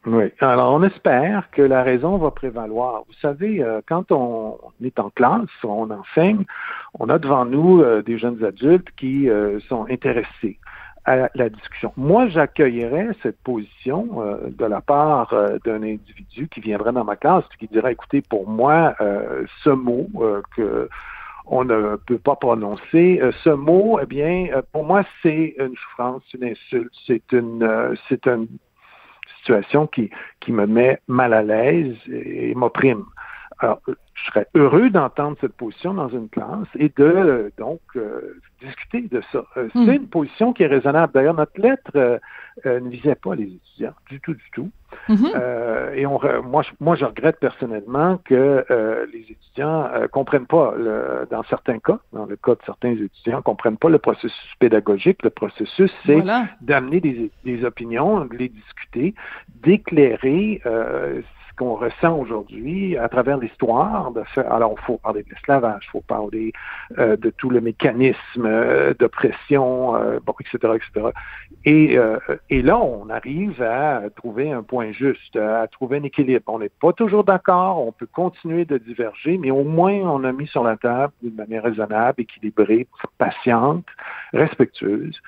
[0.07, 0.25] Oui.
[0.41, 3.05] Alors, on espère que la raison va prévaloir.
[3.09, 6.45] Vous savez, euh, quand on est en classe, on enseigne,
[6.99, 9.29] on a devant nous des jeunes adultes qui
[9.69, 10.59] sont intéressés
[11.05, 11.93] à la discussion.
[11.97, 17.17] Moi, j'accueillerais cette position euh, de la part euh, d'un individu qui viendrait dans ma
[17.17, 20.09] classe et qui dirait, écoutez, pour moi, euh, ce mot
[20.57, 20.89] que
[21.47, 26.45] on ne peut pas prononcer, ce mot, eh bien, pour moi, c'est une souffrance, une
[26.45, 28.47] insulte, c'est une, c'est une
[29.41, 30.09] situation qui,
[30.41, 33.05] qui me met mal à l'aise et m'opprime.
[33.65, 39.03] Alors, je serais heureux d'entendre cette position dans une classe et de donc euh, discuter
[39.03, 39.45] de ça.
[39.57, 39.87] Euh, hmm.
[39.87, 41.13] C'est une position qui est raisonnable.
[41.15, 42.19] D'ailleurs, notre lettre euh,
[42.67, 44.71] ne visait pas les étudiants du tout, du tout.
[45.09, 45.95] Mm-hmm.
[45.97, 48.65] et on, moi, je, moi, je regrette personnellement que
[49.13, 53.77] les étudiants comprennent pas, le, dans certains cas, dans le cas de certains étudiants, comprennent
[53.77, 55.25] pas le processus pédagogique.
[55.25, 56.23] Le processus, c'est
[56.61, 59.15] d'amener des, des, opinions, de les discuter,
[59.49, 60.63] d'éclairer
[61.57, 64.13] qu'on ressent aujourd'hui à travers l'histoire.
[64.37, 66.53] Alors, il faut parler de l'esclavage, il faut parler
[66.99, 71.09] euh, de tout le mécanisme euh, d'oppression, euh, etc., etc.
[71.65, 71.99] Et,
[72.51, 76.45] et là, on arrive à trouver un point juste, à trouver un équilibre.
[76.47, 80.33] On n'est pas toujours d'accord, on peut continuer de diverger, mais au moins, on a
[80.33, 82.87] mis sur la table d'une manière raisonnable, équilibrée,
[83.19, 83.87] patiente,
[84.33, 85.21] respectueuse,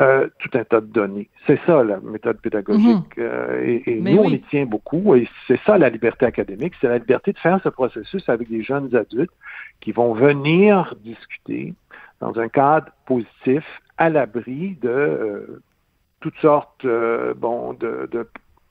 [0.00, 1.28] euh, tout un tas de données.
[1.44, 3.16] C'est ça la méthode pédagogique.
[3.16, 3.18] Mhm.
[3.18, 5.16] Euh, et, nous, on y tient beaucoup.
[5.16, 8.62] Et c'est ça la liberté académique, c'est la liberté de faire ce processus avec des
[8.62, 9.32] jeunes adultes
[9.80, 11.74] qui vont venir discuter
[12.20, 13.64] dans un cadre positif,
[13.96, 15.62] à l'abri de euh,
[16.20, 16.86] toutes sortes
[17.36, 18.08] bon, de,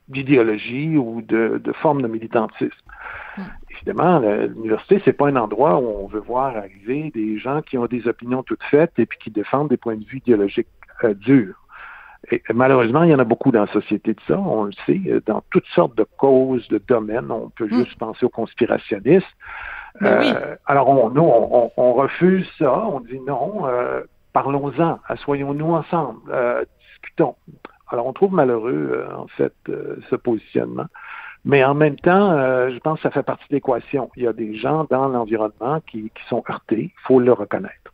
[0.08, 2.72] d'idéologie ou de, de formes de militantisme.
[3.70, 7.86] Évidemment, l'université, c'est pas un endroit où on veut voir arriver des gens qui ont
[7.86, 10.68] des opinions toutes faites et puis qui défendent des points de vue idéologiques
[11.04, 11.56] euh, dur.
[12.32, 15.00] Et malheureusement, il y en a beaucoup dans la société de ça, on le sait,
[15.08, 17.32] euh, dans toutes sortes de causes, de domaines.
[17.32, 17.84] On peut hmm.
[17.84, 19.26] juste penser aux conspirationnistes.
[20.02, 23.64] Euh, alors, on, nous, on, refuse ça, on dit non,
[24.32, 26.20] parlons-en, soyons-nous ensemble,
[26.92, 27.36] discutons.
[27.90, 30.86] Alors, on trouve malheureux, en fait, ce positionnement.
[31.46, 32.30] Mais en même temps,
[32.70, 34.12] je pense que ça fait partie de l'équation.
[34.16, 37.92] Il y a des gens dans l'environnement qui, qui sont heurtés, il faut le reconnaître.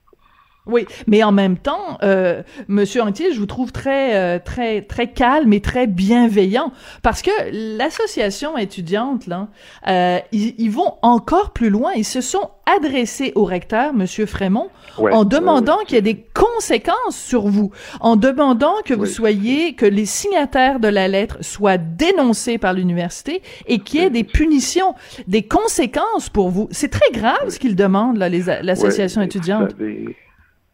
[0.66, 5.12] Oui, mais en même temps, euh, Monsieur Antier, je vous trouve très, euh, très, très
[5.12, 6.72] calme et très bienveillant
[7.02, 7.32] parce que
[7.78, 9.50] l'association étudiante, là,
[9.90, 11.92] euh, ils, vont encore plus loin.
[11.98, 17.18] Ils se sont adressés au recteur, Monsieur Frémont, en demandant qu'il y ait des conséquences
[17.18, 22.58] sur vous, en demandant que vous soyez, que les signataires de la lettre soient dénoncés
[22.58, 24.96] par l'université et qu'il y ait des punitions,
[25.28, 26.70] des conséquences pour vous.
[26.72, 29.76] C'est très grave ce qu'ils demandent, là, l'association étudiante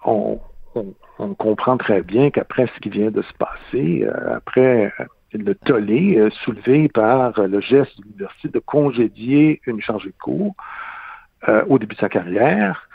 [0.06, 0.40] on,
[1.38, 6.18] comprend très bien qu'après ce qui vient de se passer, euh, après euh, le tollé
[6.18, 10.56] euh, soulevé par le geste de l'université de congédier une chargée de cours
[11.68, 12.90] au début de sa carrière,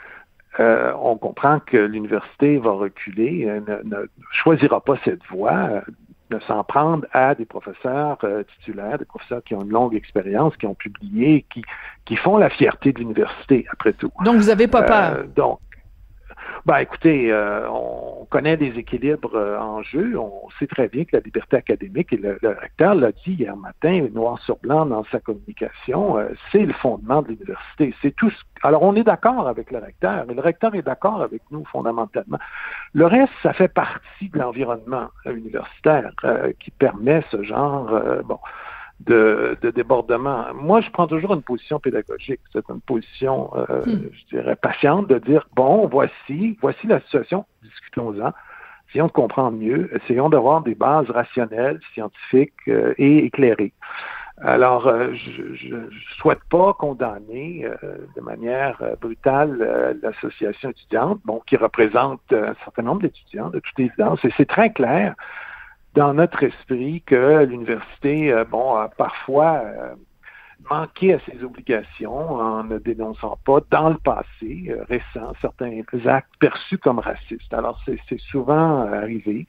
[0.59, 3.97] on comprend que l'université va reculer, ne,
[4.33, 5.83] choisira pas cette voie,
[6.29, 8.19] de s'en prendre à des professeurs
[8.59, 11.65] titulaires, des professeurs qui ont une longue expérience, qui ont publié, qui,
[12.05, 14.13] qui font la fierté de l'université, après tout.
[14.23, 15.25] Donc, vous n'avez pas peur?
[15.35, 15.59] donc,
[16.67, 20.19] ben, écoutez, euh, on connaît des équilibres euh, en jeu.
[20.19, 24.09] On sait très bien que la liberté académique, et le, recteur l'a dit hier matin,
[24.15, 27.95] noir sur blanc dans sa communication, euh, c'est le fondement de l'université.
[28.01, 28.33] C'est tout.
[28.63, 32.39] Alors, on est d'accord avec le recteur, et le recteur est d'accord avec nous fondamentalement.
[32.95, 36.13] Le reste, ça fait partie de l'environnement universitaire
[36.61, 37.91] qui permet ce genre,
[38.25, 38.39] bon,
[39.01, 40.47] de, débordement.
[40.55, 42.41] Moi, je prends toujours une position pédagogique.
[42.53, 44.11] C'est une position, euh, hmm.
[44.13, 48.33] je dirais, patiente de dire, bon, voici, voici la situation, discutons-en,
[48.89, 53.73] essayons de comprendre mieux, essayons d'avoir des bases rationnelles, scientifiques euh, et éclairées.
[54.39, 57.69] Alors, euh, je ne souhaite pas condamner
[58.17, 64.25] de manière brutale l'association étudiante, bon, qui représente un certain nombre d'étudiants, de toute évidence,
[64.25, 65.15] et c'est très clair
[65.95, 69.95] dans notre esprit que l'université, euh, bon, a parfois euh,
[70.69, 76.35] manqué à ses obligations en ne dénonçant pas dans le passé euh, récent certains actes
[76.41, 77.53] perçus comme racistes.
[77.55, 79.47] Alors, c'est souvent arrivé.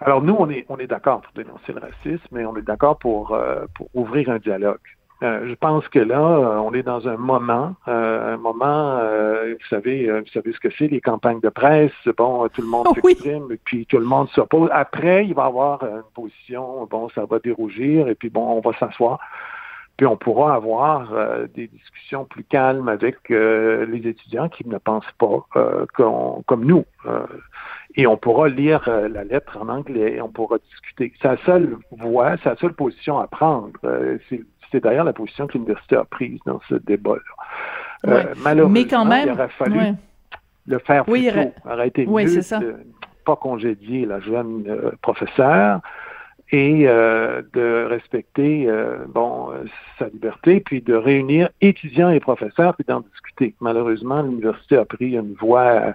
[0.00, 2.98] Alors, nous, on est, on est d'accord pour dénoncer le racisme, mais on est d'accord
[2.98, 3.38] pour,
[3.74, 4.78] pour ouvrir un dialogue.
[5.22, 9.66] Euh, je pense que là, euh, on est dans un moment, euh, un moment, vous
[9.70, 13.50] savez, vous savez ce que c'est, les campagnes de presse, bon, tout le monde s'exprime,
[13.50, 14.68] et puis tout le monde s'oppose.
[14.72, 18.60] Après, il va y avoir une position, bon, ça va dérougir, et puis bon, on
[18.60, 19.18] va s'asseoir,
[19.96, 21.08] puis on pourra avoir
[21.54, 25.46] des discussions plus calmes avec les étudiants qui ne pensent pas
[25.94, 26.84] comme nous.
[27.96, 31.14] et on pourra lire la lettre en anglais, on pourra discuter.
[31.22, 33.70] C'est la seule voie, c'est la seule position à prendre.
[34.28, 34.42] c'est
[34.76, 38.12] c'est d'ailleurs la position que l'université a prise dans ce débat-là.
[38.12, 39.80] Euh, malheureusement, il aurait fallu
[40.66, 41.52] le faire plus tôt.
[41.64, 42.76] Arrêter mieux de
[43.24, 45.80] pas congédier la jeune euh, professeure
[46.52, 48.68] et euh, de respecter
[49.08, 49.48] bon
[49.98, 53.54] sa liberté, puis de réunir étudiants et professeurs, puis d'en discuter.
[53.60, 55.94] Malheureusement, l'université a pris une voie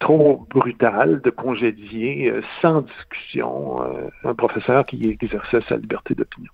[0.00, 3.80] trop brutale de congédier sans discussion
[4.24, 6.50] un professeur qui exerçait sa liberté d'opinion.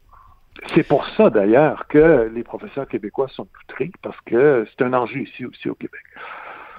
[0.72, 5.20] C'est pour ça d'ailleurs que les professeurs québécois sont outrés parce que c'est un enjeu
[5.20, 6.00] ici aussi au Québec.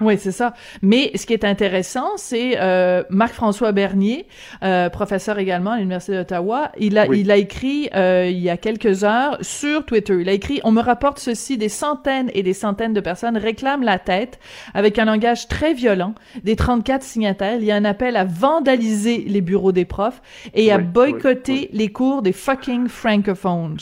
[0.00, 0.52] Oui, c'est ça.
[0.82, 4.26] Mais ce qui est intéressant, c'est euh, Marc-François Bernier,
[4.62, 6.70] euh, professeur également à l'Université d'Ottawa.
[6.78, 10.18] Il a, il a écrit euh, il y a quelques heures sur Twitter.
[10.20, 13.84] Il a écrit On me rapporte ceci des centaines et des centaines de personnes réclament
[13.84, 14.38] la tête
[14.74, 16.14] avec un langage très violent.
[16.44, 20.20] Des 34 signataires, il y a un appel à vandaliser les bureaux des profs
[20.52, 23.78] et à boycotter les cours des fucking francophones.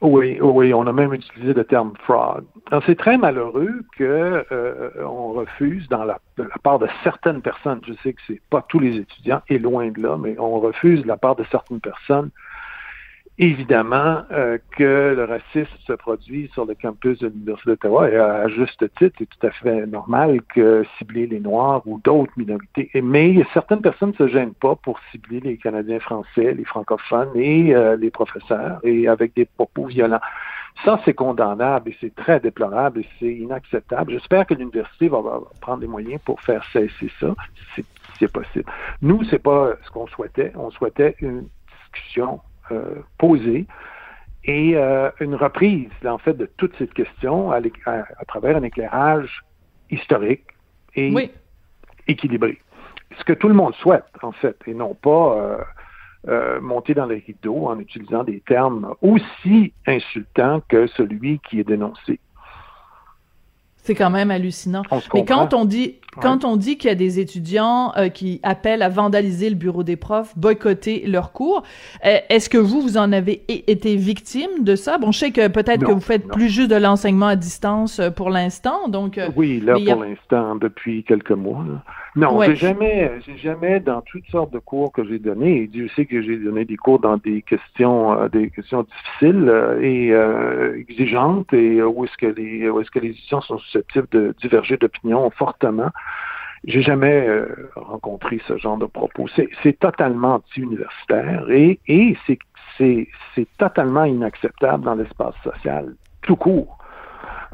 [0.00, 2.42] Oui, oui, on a même utilisé le terme fraud.
[2.86, 7.80] C'est très malheureux que euh, on refuse, dans la, de la part de certaines personnes,
[7.86, 11.02] je sais que c'est pas tous les étudiants, et loin de là, mais on refuse
[11.02, 12.30] de la part de certaines personnes
[13.38, 18.48] évidemment euh, que le racisme se produit sur le campus de l'Université d'Ottawa et à,
[18.48, 22.90] juste titre, c'est tout à fait normal que cibler les Noirs ou d'autres minorités.
[23.02, 27.74] Mais certaines personnes ne se gênent pas pour cibler les Canadiens français, les francophones et
[27.74, 30.20] euh, les professeurs et avec des propos violents.
[30.84, 34.12] Ça, c'est condamnable et c'est très déplorable et c'est inacceptable.
[34.12, 35.22] J'espère que l'université va,
[35.60, 37.34] prendre des moyens pour faire cesser ça,
[37.74, 37.84] si
[38.18, 38.70] c'est possible.
[39.00, 40.52] Nous, c'est pas ce qu'on souhaitait.
[40.56, 41.48] On souhaitait une
[41.92, 42.53] discussion euh,
[43.18, 43.66] posée
[44.46, 47.60] et euh, une reprise, en fait, de toute cette question à,
[48.26, 49.42] travers un éclairage
[49.90, 50.44] historique
[50.94, 51.12] et
[52.06, 52.58] équilibré.
[53.18, 55.64] Ce que tout le monde souhaite, en fait, et non pas
[56.28, 61.64] euh, monter dans les rideaux en utilisant des termes aussi insultants que celui qui est
[61.64, 62.20] dénoncé.
[63.84, 64.82] C'est quand même hallucinant.
[65.12, 68.82] Mais quand on dit quand on dit qu'il y a des étudiants euh, qui appellent
[68.82, 71.64] à vandaliser le bureau des profs, boycotter leurs cours,
[72.04, 74.98] euh, est-ce que vous vous en avez été victime de ça?
[74.98, 78.10] Bon, je sais que peut-être que vous faites plus juste de l'enseignement à distance euh,
[78.10, 79.20] pour l'instant, donc.
[79.36, 81.64] oui, là pour l'instant depuis quelques mois.
[82.16, 85.62] Non, j'ai jamais, j'ai jamais dans toutes sortes de cours que j'ai donnés.
[85.62, 89.52] Et Dieu sait que j'ai donné des cours dans des questions, des questions difficiles
[89.82, 90.12] et
[90.76, 94.76] exigeantes, et où est-ce que les, où est-ce que les étudiants sont susceptibles de diverger
[94.76, 95.90] d'opinion fortement.
[96.66, 99.26] J'ai jamais euh, rencontré ce genre de propos.
[99.62, 102.16] C'est totalement anti-universitaire et, et
[102.78, 103.08] c'est
[103.58, 106.78] totalement inacceptable dans l'espace social, tout court.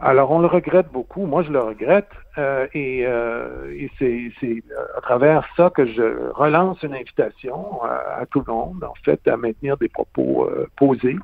[0.02, 1.26] Alors, on le regrette beaucoup.
[1.26, 2.08] Moi, je le regrette.
[2.38, 4.62] Euh, et, euh, et c'est
[4.96, 9.26] à travers ça que je relance une invitation à, à, tout le monde, en fait,
[9.28, 11.16] à maintenir des propos posés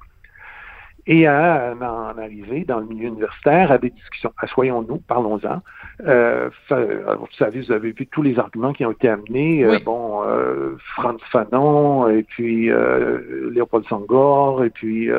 [1.07, 4.33] et à en arriver dans le milieu universitaire à des discussions.
[4.39, 5.62] Assoyons-nous, parlons-en.
[6.07, 9.64] Euh, vous savez, vous avez vu tous les arguments qui ont été amenés.
[9.64, 15.11] Euh, bon, euh, Franz Fanon, et puis euh, Léopold Sangor, et puis...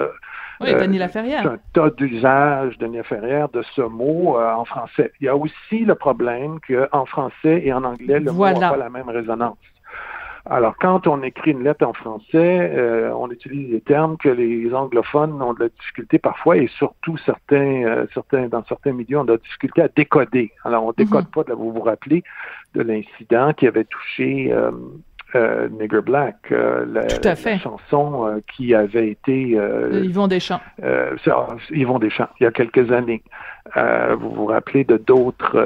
[0.61, 1.45] Euh, oui, Denis Laferrière.
[1.45, 5.11] Un tas d'usages, Denis Laferrière, de ce mot en français.
[5.21, 8.77] Il y a aussi le problème qu'en français et en anglais, le mot n'a pas
[8.77, 9.57] la même résonance.
[10.49, 14.73] Alors, quand on écrit une lettre en français, euh, on utilise des termes que les
[14.73, 19.25] anglophones ont de la difficulté parfois, et surtout certains, euh, certains dans certains milieux, ont
[19.25, 20.51] de la difficulté à décoder.
[20.63, 21.43] Alors, on décode mhm.
[21.43, 22.23] pas, vous vous rappelez,
[22.75, 24.71] de l'incident qui avait touché euh,
[25.35, 29.59] euh, Nigger Black, euh, la, chanson euh, qui avait été...
[29.91, 30.61] Yvon Deschamps.
[31.69, 33.21] Yvon Deschamps, il y a quelques années.
[33.75, 35.57] vous vous rappelez de d'autres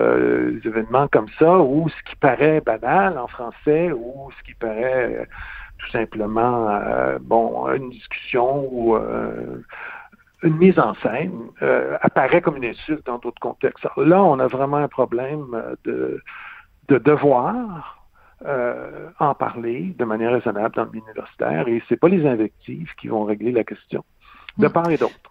[0.66, 5.28] événements comme ça où ce qui paraît banal en français ou ce qui paraît
[5.78, 6.82] tout simplement,
[7.22, 8.98] bon, une discussion ou
[10.44, 11.34] une mise en scène
[12.02, 13.86] apparaît comme une insulte dans d'autres contextes.
[13.96, 16.20] Là, on a vraiment un problème de,
[16.88, 18.01] de devoir
[18.46, 22.90] euh, en parler de manière raisonnable dans le milieu universitaire et c'est pas les invectives
[23.00, 24.04] qui vont régler la question,
[24.58, 24.72] de hmm.
[24.72, 25.31] part et d'autre.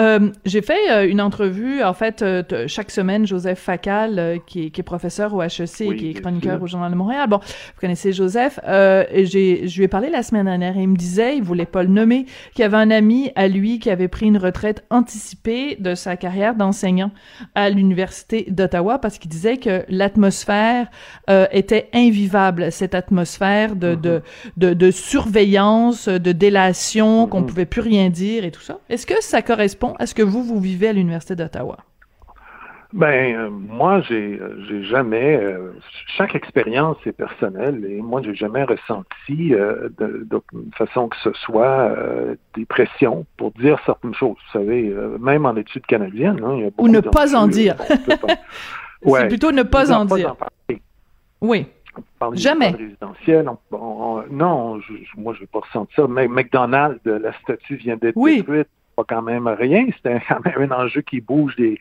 [0.00, 4.82] Euh, j'ai fait euh, une entrevue, en fait, euh, chaque semaine, Joseph Facal, qui, est,
[4.82, 7.28] professeur au HEC et qui est chroniqueur au Journal de Montréal.
[7.28, 8.58] Bon, vous connaissez Joseph.
[8.66, 11.82] j'ai, je lui ai parlé la semaine dernière et il me disait, il voulait pas
[11.82, 15.76] le nommer, qu'il y avait un ami à lui qui avait pris une retraite anticipée
[15.78, 17.12] de sa carrière d'enseignant
[17.54, 20.88] à l'Université d'Ottawa parce qu'il disait que l'atmosphère
[21.52, 24.22] était invivable, cette atmosphère de, de,
[24.58, 24.74] mm-hmm.
[24.74, 27.46] de, surveillance, de délation, qu'on mm-hmm.
[27.46, 28.80] pouvait plus rien dire et tout ça.
[28.88, 31.76] Est-ce que ça correspond à ce que vous, vous vivez à l'Université d'Ottawa?
[32.94, 34.38] Ben, euh, moi, j'ai,
[34.68, 35.36] j'ai jamais.
[35.36, 35.72] Euh,
[36.16, 40.42] chaque expérience est personnelle et moi, j'ai jamais ressenti euh, de,
[40.76, 41.94] façon que ce soit
[42.54, 44.36] des pressions pour dire certaines choses.
[44.36, 47.46] Vous savez, même en études canadiennes, hein, il y a beaucoup ou ne pas en
[47.46, 47.76] dire.
[49.04, 50.36] C'est plutôt ne pas en dire.
[51.40, 51.66] oui.
[52.32, 52.70] Jamais.
[52.70, 53.50] Résidentiel,
[54.30, 56.06] non, je, moi, je n'ai pas ressenti ça.
[56.08, 59.86] Mais McDonald's, la statue vient d'être détruite pas quand même rien.
[59.96, 61.78] C'était quand même un enjeu qui bouge des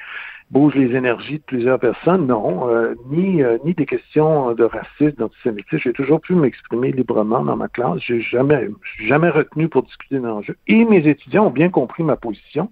[0.51, 2.27] bouge les énergies de plusieurs personnes.
[2.27, 5.77] Non, euh, ni euh, ni des questions de racisme, d'antisémitisme.
[5.77, 7.99] J'ai toujours pu m'exprimer librement dans ma classe.
[7.99, 8.69] J'ai jamais
[9.05, 10.57] jamais retenu pour discuter d'enjeux.
[10.67, 12.69] Et mes étudiants ont bien compris ma position.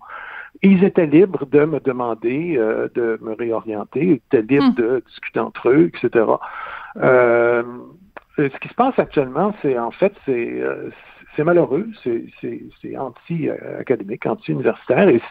[0.62, 4.76] Ils étaient libres de me demander euh, de me réorienter, ils étaient libres hmm.
[4.76, 6.26] de discuter entre eux, etc.
[6.96, 10.62] ce qui se passe actuellement, c'est en fait, c'est
[11.40, 15.22] c'est malheureux, c'est anti-académique, anti-universitaire, et,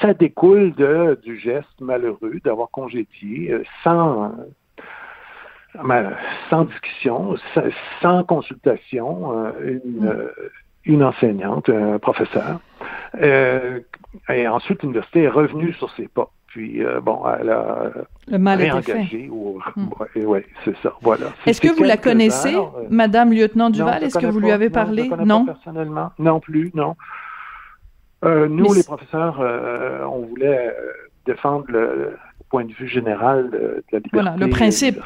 [0.00, 4.32] ça découle de, du geste malheureux d'avoir congédié euh, sans,
[5.84, 6.10] euh,
[6.48, 7.34] sans discussion,
[8.00, 10.28] sans consultation, euh, une,
[10.84, 12.60] une enseignante, un professeur.
[13.20, 16.30] et ensuite, l'université est revenue sur ses pas.
[16.52, 17.90] Puis, euh, bon, elle a
[18.28, 19.26] le mal réengagé.
[19.30, 19.88] Ou, hmm.
[20.16, 20.92] Oui, c'est ça.
[21.00, 21.28] Voilà.
[21.46, 22.54] Est-ce que vous la connaissez,
[22.90, 24.04] Madame Lieutenant Duval?
[24.04, 25.10] Est-ce que vous lui avez parlé?
[25.24, 26.10] Non, personnellement.
[26.18, 26.94] Non plus, non.
[28.24, 30.76] Euh, nous, les professeurs, euh, on voulait
[31.24, 32.16] défendre le
[32.50, 35.00] point de vue général de, la liberté voilà, le principe.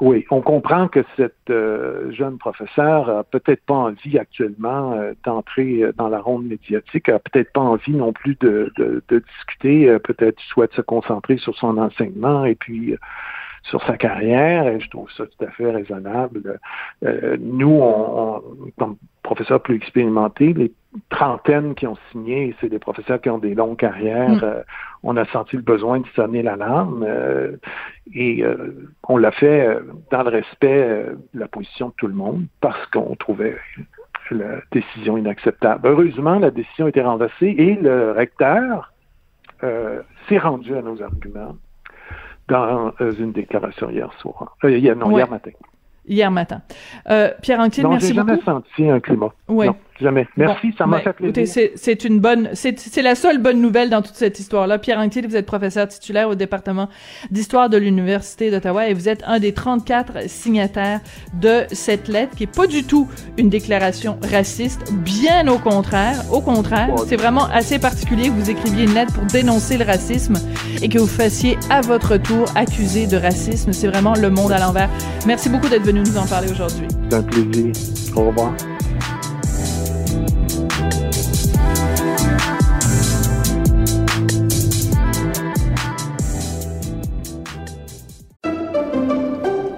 [0.00, 5.82] Oui, on comprend que cette euh, jeune professeure a peut-être pas envie actuellement euh, d'entrer
[5.82, 9.98] euh, dans la ronde médiatique, a peut-être pas envie non plus de, de, de discuter,
[10.00, 12.94] peut-être souhaite se concentrer sur son enseignement et puis
[13.70, 16.58] sur sa carrière, et je trouve ça tout à fait raisonnable.
[17.40, 18.42] nous, on,
[18.78, 18.96] comme
[19.26, 20.72] professeurs plus expérimentés, les
[21.10, 24.30] trentaines qui ont signé, c'est des professeurs qui ont des longues carrières.
[24.30, 24.40] Mm.
[24.42, 24.62] Euh,
[25.02, 27.56] on a senti le besoin de sonner l'alarme euh,
[28.14, 29.78] et euh, on l'a fait
[30.10, 33.56] dans le respect de la position de tout le monde parce qu'on trouvait
[34.30, 35.86] la décision inacceptable.
[35.86, 38.92] Heureusement, la décision a été renversée et le recteur
[40.28, 41.56] s'est rendu à nos arguments
[42.48, 44.56] dans une déclaration hier soir.
[44.62, 45.52] hier, non, hier matin
[46.06, 46.62] hier matin.
[47.08, 48.28] Euh, Pierre Anctil, merci beaucoup.
[48.28, 49.32] Non, j'ai jamais senti un climat.
[49.48, 49.66] Oui.
[50.00, 50.26] Jamais.
[50.36, 51.68] Merci, ça m'a ben, fait plaisir.
[51.74, 54.78] c'est une bonne, c'est la seule bonne nouvelle dans toute cette histoire-là.
[54.78, 56.88] Pierre Anctil, vous êtes professeur titulaire au département
[57.30, 61.00] d'histoire de l'Université d'Ottawa et vous êtes un des 34 signataires
[61.34, 66.22] de cette lettre qui est pas du tout une déclaration raciste, bien au contraire.
[66.32, 70.34] Au contraire, c'est vraiment assez particulier que vous écriviez une lettre pour dénoncer le racisme
[70.82, 73.72] et que vous fassiez à votre tour accuser de racisme.
[73.72, 74.90] C'est vraiment le monde à l'envers.
[75.26, 76.86] Merci beaucoup d'être venu nous en parler aujourd'hui.
[77.08, 77.72] C'est un plaisir.
[78.14, 78.52] Au revoir.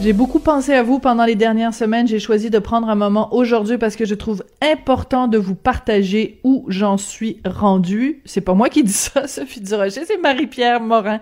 [0.00, 2.06] J'ai beaucoup pensé à vous pendant les dernières semaines.
[2.06, 6.38] J'ai choisi de prendre un moment aujourd'hui parce que je trouve important de vous partager
[6.44, 8.22] où j'en suis rendue.
[8.24, 11.18] C'est pas moi qui dis ça, Sophie Durocher, c'est Marie-Pierre Morin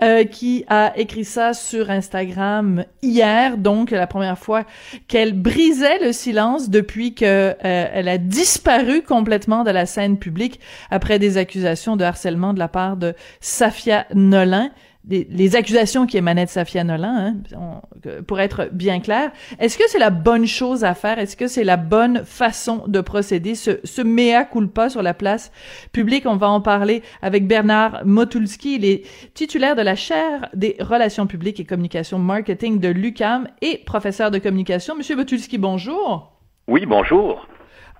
[0.00, 4.62] euh, qui a écrit ça sur Instagram hier, donc la première fois
[5.08, 10.60] qu'elle brisait le silence depuis que euh, elle a disparu complètement de la scène publique
[10.92, 14.70] après des accusations de harcèlement de la part de Safia Nolin
[15.08, 17.80] les, accusations qui émanaient de Safia Nolan, hein,
[18.26, 19.32] pour être bien clair.
[19.58, 21.18] Est-ce que c'est la bonne chose à faire?
[21.18, 23.54] Est-ce que c'est la bonne façon de procéder?
[23.54, 25.52] Ce, ce mea culpa sur la place
[25.92, 28.76] publique, on va en parler avec Bernard Motulski.
[28.76, 29.02] Il est
[29.34, 34.38] titulaire de la chaire des relations publiques et communication marketing de l'UCAM et professeur de
[34.38, 34.94] communication.
[34.96, 36.32] Monsieur Motulski, bonjour.
[36.68, 37.46] Oui, bonjour.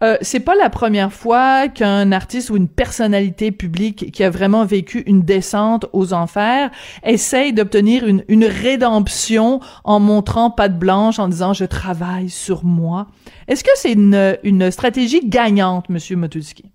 [0.02, 4.64] Euh, c'est pas la première fois qu'un artiste ou une personnalité publique qui a vraiment
[4.64, 6.70] vécu une descente aux enfers
[7.04, 13.08] essaye d'obtenir une, une rédemption en montrant patte blanche, en disant je travaille sur moi.
[13.46, 16.72] Est-ce que c'est une, une stratégie gagnante, Monsieur Motulski?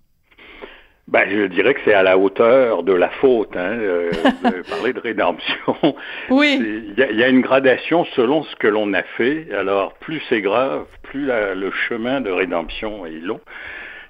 [1.08, 4.10] Ben, je dirais que c'est à la hauteur de la faute, hein, euh,
[4.44, 5.76] de parler de rédemption.
[6.30, 6.58] Oui.
[6.98, 9.46] Il y, a une gradation selon ce que l'on a fait.
[9.52, 13.40] Alors, plus c'est grave, plus le chemin de rédemption est long.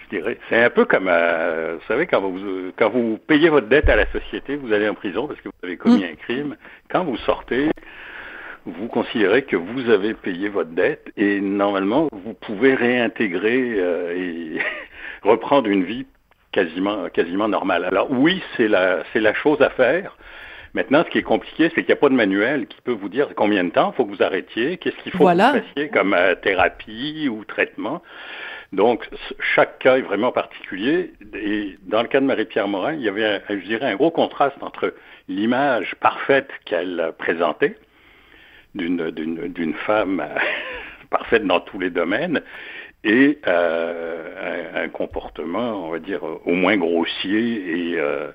[0.05, 3.67] Je dirais, c'est un peu comme, euh, vous savez, quand vous quand vous payez votre
[3.67, 6.13] dette à la société, vous allez en prison parce que vous avez commis mm.
[6.13, 6.57] un crime.
[6.89, 7.69] Quand vous sortez,
[8.65, 14.59] vous considérez que vous avez payé votre dette et normalement vous pouvez réintégrer euh, et
[15.29, 16.07] reprendre une vie
[16.57, 17.85] quasiment, quasiment normal.
[17.85, 20.17] Alors oui, c'est la, c'est la chose à faire.
[20.73, 23.11] Maintenant, ce qui est compliqué, c'est qu'il n'y a pas de manuel qui peut vous
[23.11, 25.89] dire combien de temps il faut que vous arrêtiez, qu'est-ce qu'il faut que vous fassiez
[25.91, 28.03] comme euh, thérapie ou traitement.
[28.73, 29.09] Donc,
[29.55, 31.13] chaque cas est vraiment particulier.
[31.35, 34.57] Et dans le cas de Marie-Pierre Morin, il y avait, je dirais, un gros contraste
[34.63, 34.95] entre
[35.29, 37.77] l'image parfaite qu'elle présentait
[38.75, 40.25] d'une, d'une, d'une femme
[41.11, 42.43] parfaite dans tous les domaines
[43.07, 44.56] et euh,
[44.87, 48.31] un, comportement, on va dire, au moins grossier et euh,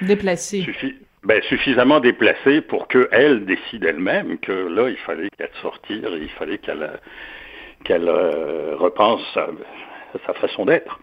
[0.00, 0.62] déplacé.
[1.24, 6.58] ben, suffisamment déplacé pour qu'elle décide elle-même que là, il fallait qu'elle sortir, il fallait
[6.58, 6.88] qu'elle
[7.84, 9.22] qu'elle euh, repense
[10.26, 10.98] sa façon d'être.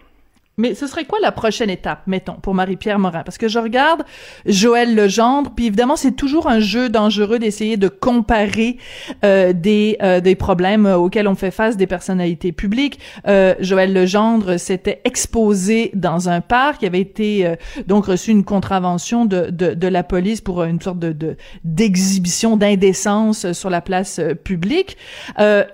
[0.56, 3.24] Mais ce serait quoi la prochaine étape, mettons, pour Marie-Pierre Morin?
[3.24, 4.04] Parce que je regarde
[4.46, 8.78] Joël Legendre, puis évidemment, c'est toujours un jeu dangereux d'essayer de comparer
[9.24, 13.00] euh, des, euh, des problèmes auxquels on fait face des personnalités publiques.
[13.26, 18.44] Euh, Joël Legendre s'était exposé dans un parc, il avait été euh, donc reçu une
[18.44, 24.18] contravention de, de, de, la police pour une sorte de d'exhibition d'indécence sur la place
[24.18, 24.96] euh, publique.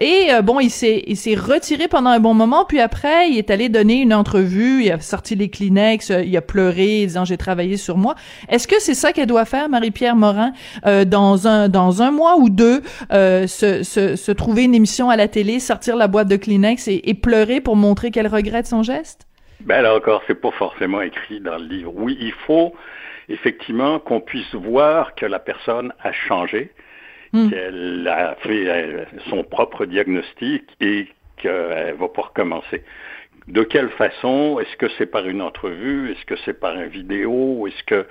[0.00, 4.00] et bon, il s'est retiré pendant un bon moment, puis après, il est allé donner
[4.00, 7.96] une entrevue il a sorti les Kleenex, euh, il a pleuré, disant j'ai travaillé sur
[7.96, 8.14] moi.
[8.48, 10.52] Est-ce que c'est ça qu'elle doit faire, Marie-Pierre Morin,
[10.86, 15.10] euh, dans un dans un mois ou deux, euh, se, se, se, trouver une émission
[15.10, 18.66] à la télé, sortir la boîte de Kleenex et, et pleurer pour montrer qu'elle regrette
[18.66, 19.26] son geste?
[19.60, 21.92] Ben là encore, c'est pas forcément écrit dans le livre.
[21.94, 22.74] Oui, il faut
[23.28, 26.72] effectivement qu'on puisse voir que la personne a changé,
[27.32, 27.50] hmm.
[27.50, 32.82] qu'elle a fait son propre diagnostic et qu'elle va pas recommencer.
[33.50, 34.60] De quelle façon?
[34.60, 36.12] Est-ce que c'est par une entrevue?
[36.12, 37.66] Est-ce que c'est par une vidéo?
[37.66, 38.06] Est-ce que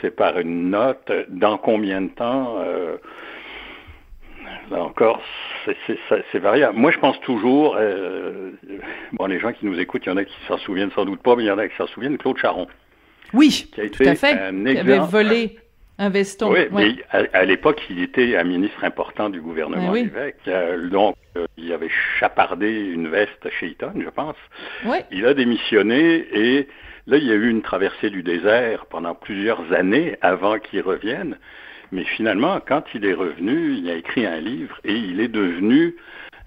[0.00, 1.10] c'est par une note?
[1.28, 2.56] Dans combien de temps?
[2.60, 2.96] Euh,
[4.70, 5.20] Là encore,
[5.64, 6.78] c'est variable.
[6.78, 8.50] Moi, je pense toujours, euh,
[9.12, 11.22] bon, les gens qui nous écoutent, il y en a qui s'en souviennent sans doute
[11.22, 12.68] pas, mais il y en a qui s'en souviennent, Claude Charon.
[13.32, 14.32] Oui, qui a été tout à fait,
[14.64, 15.58] qui avait volé
[16.00, 16.50] un veston.
[16.50, 20.10] Oui, mais à, l'époque, il était un ministre important du gouvernement oui.
[20.48, 24.36] Euh, donc, euh, il avait chapardé une veste chez Eaton, je pense.
[24.86, 24.96] Oui.
[25.12, 26.68] Il a démissionné et
[27.06, 31.36] là, il y a eu une traversée du désert pendant plusieurs années avant qu'il revienne.
[31.92, 35.96] Mais finalement, quand il est revenu, il a écrit un livre et il est devenu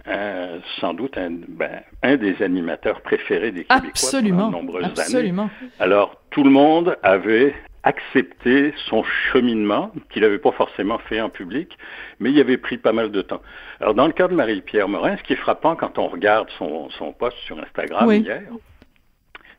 [0.08, 4.86] euh, sans doute un, ben, un, des animateurs préférés des Québécois absolument, pendant de nombreuses
[4.86, 5.43] absolument.
[5.62, 5.72] années.
[5.80, 7.54] Alors, tout le monde avait
[7.84, 11.78] accepté son cheminement, qu'il n'avait pas forcément fait en public,
[12.20, 13.42] mais il avait pris pas mal de temps.
[13.82, 16.90] Alors, dans le cas de Marie-Pierre Morin, ce qui est frappant quand on regarde son,
[16.92, 18.44] son post sur Instagram hier,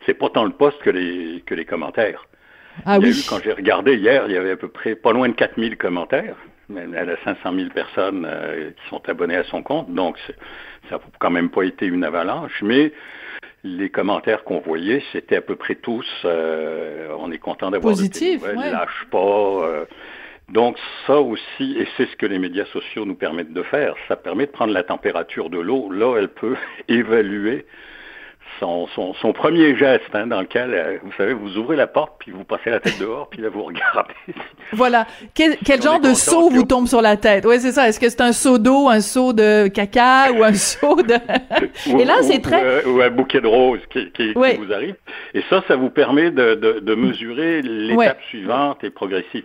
[0.06, 2.26] c'est pas tant le post que les, que les commentaires.
[2.86, 3.24] Ah oui.
[3.28, 6.36] quand j'ai regardé hier, il y avait à peu près pas loin de 4000 commentaires.
[6.74, 10.18] Elle a 500 000 personnes euh, qui sont abonnées à son compte, donc
[10.88, 12.92] ça n'a quand même pas été une avalanche, mais
[13.64, 18.42] les commentaires qu'on voyait, c'était à peu près tous euh, on est content d'avoir Positif,
[18.42, 19.18] de nouvelles, lâche pas.
[19.18, 19.84] Euh.
[20.50, 24.16] donc ça aussi, et c'est ce que les médias sociaux nous permettent de faire, ça
[24.16, 25.90] permet de prendre la température de l'eau.
[25.90, 26.56] Là, elle peut
[26.88, 27.64] évaluer
[28.64, 32.14] son, son, son, premier geste, hein, dans lequel, euh, vous savez, vous ouvrez la porte,
[32.18, 34.14] puis vous passez la tête dehors, puis là, vous regardez.
[34.72, 35.06] voilà.
[35.34, 37.44] Quel, quel genre de seau vous tombe sur la tête?
[37.46, 37.88] Oui, c'est ça.
[37.88, 41.14] Est-ce que c'est un seau d'eau, un seau de caca ou un seau de...
[41.98, 42.84] Et là, c'est très...
[42.84, 44.96] Ou, un bouquet de roses qui, qui, vous arrive.
[45.34, 49.44] Et ça, ça vous permet de, de, de mesurer l'étape suivante et progressive.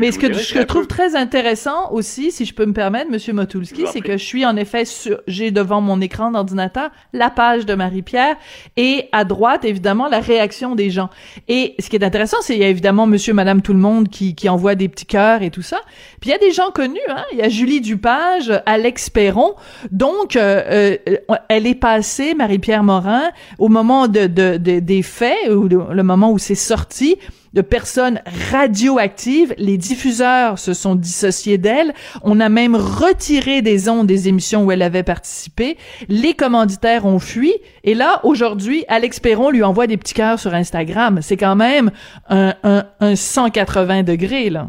[0.00, 3.84] Mais ce que je trouve très intéressant aussi, si je peux me permettre, Monsieur Motulski,
[3.92, 7.74] c'est que je suis en effet sur, j'ai devant mon écran d'ordinateur la page de
[7.74, 8.34] Marie-Pierre
[8.76, 11.10] et à droite, évidemment, la réaction des gens.
[11.46, 14.08] Et ce qui est intéressant, c'est il y a évidemment Monsieur, Madame, tout le monde
[14.08, 15.78] qui, qui envoie des petits cœurs et tout ça.
[16.20, 17.22] Puis il y a des gens connus, hein.
[17.30, 19.54] Il y a Julie Dupage, Alex Perron.
[19.92, 23.30] Donc, euh, euh, elle est passée, Marie-Pierre Morin,
[23.60, 27.16] au moment de, de, des faits, ou le moment où c'est sorti
[27.54, 29.54] de personnes radioactives.
[29.56, 31.94] Les diffuseurs se sont dissociés d'elle.
[32.22, 35.78] On a même retiré des ondes des émissions où elle avait participé.
[36.08, 37.54] Les commanditaires ont fui.
[37.84, 41.20] Et là, aujourd'hui, Alex Perron lui envoie des petits cœurs sur Instagram.
[41.22, 41.90] C'est quand même
[42.28, 44.68] un, un, un 180 degrés, là.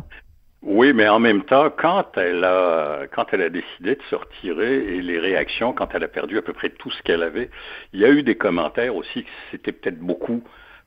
[0.67, 4.95] Oui, mais en même temps, quand elle a quand elle a décidé de se retirer
[4.95, 7.51] et les réactions quand elle a perdu à peu près tout ce qu'elle avait,
[7.93, 10.41] il y a eu des commentaires aussi c'était peut-être beaucoup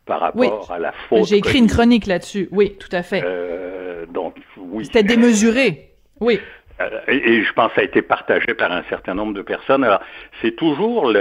[0.09, 1.27] par rapport à la faute.
[1.27, 2.49] J'ai écrit une chronique là-dessus.
[2.51, 3.23] Oui, tout à fait.
[3.25, 4.87] Euh, donc, oui.
[4.87, 5.91] C'était démesuré.
[6.19, 6.41] Oui.
[6.81, 9.85] Euh, et, je pense que ça a été partagé par un certain nombre de personnes.
[9.85, 10.01] Alors,
[10.41, 11.13] c'est toujours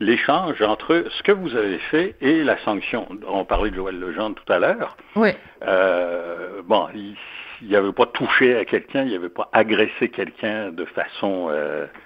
[0.00, 3.06] l'échange entre ce que vous avez fait et la sanction.
[3.28, 4.96] On parlait de Joël Legendre tout à l'heure.
[5.14, 5.30] Oui.
[5.62, 10.70] Euh, bon, il n'y avait pas touché à quelqu'un, il n'y avait pas agressé quelqu'un
[10.70, 11.50] de façon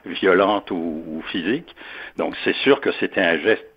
[0.05, 1.77] violente ou, physique.
[2.17, 3.74] Donc, c'est sûr que c'était un geste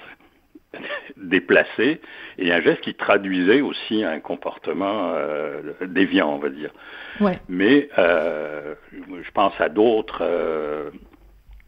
[1.17, 2.01] déplacé
[2.37, 6.71] et un geste qui traduisait aussi un comportement euh, déviant, on va dire.
[7.19, 7.39] Ouais.
[7.49, 10.89] Mais euh, je pense à d'autres, euh,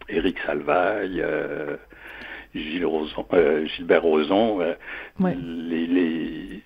[0.07, 1.77] Éric Salvaille, euh,
[2.55, 2.87] Gilles
[3.75, 4.57] Gilbert Rozon,
[5.19, 5.37] ouais.
[5.37, 6.63] les, les,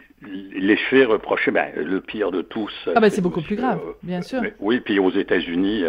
[0.55, 2.73] les faits reprochés, ben, le pire de tous.
[2.95, 4.41] Ah ben c'est beaucoup plus grave, bien sûr.
[4.59, 5.83] oui, puis aux États-Unis,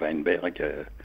[0.00, 0.64] Weinberg.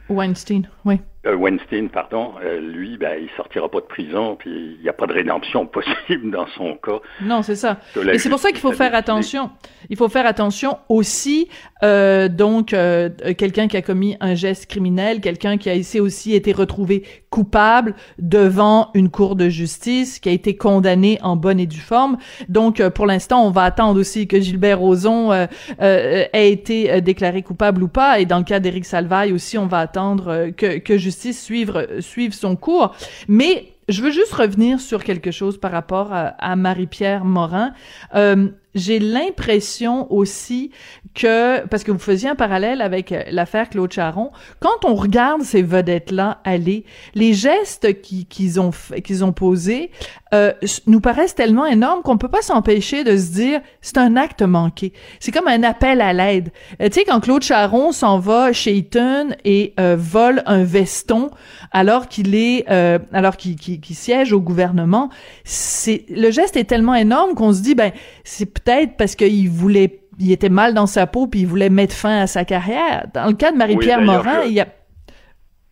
[0.09, 0.99] Weinstein, oui.
[1.29, 4.93] Euh, Weinstein, pardon, euh, lui, ben, il sortira pas de prison, puis il n'y a
[4.93, 6.99] pas de rédemption possible dans son cas.
[7.21, 7.77] Non, c'est ça.
[8.11, 9.49] Et c'est pour ça qu'il faut faire attention.
[9.89, 11.49] Il faut faire attention aussi,
[11.83, 16.51] euh, donc, euh, quelqu'un qui a commis un geste criminel, quelqu'un qui a aussi été
[16.51, 21.79] retrouvé coupable devant une cour de justice, qui a été condamné en bonne et due
[21.79, 22.17] forme.
[22.49, 25.31] Donc, pour l'instant, on va attendre aussi que Gilbert Rozon
[25.79, 28.19] ait été déclaré coupable ou pas.
[28.19, 32.33] Et dans le cas d'Éric Salvaille aussi, on va attendre que, que justice suivre, suivre
[32.33, 32.95] son cours.
[33.27, 37.73] Mais je veux juste revenir sur quelque chose par rapport à, Marie-Pierre Morin.
[38.15, 40.71] Euh, j'ai l'impression aussi
[41.15, 45.41] que, parce que vous faisiez un parallèle avec euh, l'affaire Claude Charon, quand on regarde
[45.41, 48.71] ces vedettes-là aller, les gestes qu'ils ont
[49.03, 49.91] qu'ils ont posés
[50.31, 50.53] euh,
[50.85, 54.93] nous paraissent tellement énormes qu'on peut pas s'empêcher de se dire c'est un acte manqué.
[55.19, 56.51] C'est comme un appel à l'aide.
[56.81, 61.31] Euh, tu sais quand Claude Charon s'en va chez Eaton et euh, vole un veston
[61.71, 62.67] alors qu'il est
[63.11, 65.09] alors qu'il siège au gouvernement,
[65.45, 67.91] le geste est tellement énorme qu'on se dit ben
[68.23, 71.95] c'est peut-être parce qu'il voulait il était mal dans sa peau puis il voulait mettre
[71.95, 73.07] fin à sa carrière.
[73.13, 74.67] Dans le cas de Marie-Pierre Morin, il y a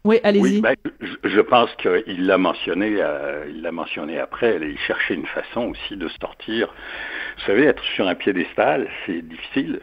[0.07, 0.61] oui, allez-y.
[0.61, 0.73] Ben,
[1.25, 4.57] je, pense qu'il l'a mentionné, euh, il l'a mentionné après.
[4.61, 6.73] Il cherchait une façon aussi de sortir.
[7.37, 9.81] Vous savez, être sur un piédestal, c'est difficile.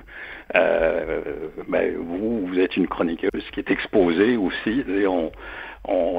[0.56, 1.20] euh,
[1.68, 4.82] ben, vous, vous êtes une chroniqueuse qui est exposée aussi.
[4.88, 5.30] Et on,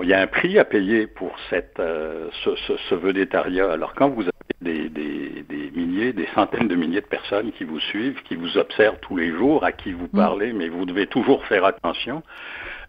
[0.04, 3.72] il y a un prix à payer pour cette, euh, ce, ce, ce.
[3.72, 7.64] Alors quand vous avez des, des, des, milliers, des centaines de milliers de personnes qui
[7.64, 10.18] vous suivent, qui vous observent tous les jours, à qui vous mm.
[10.18, 12.24] parlez, mais vous devez toujours faire attention.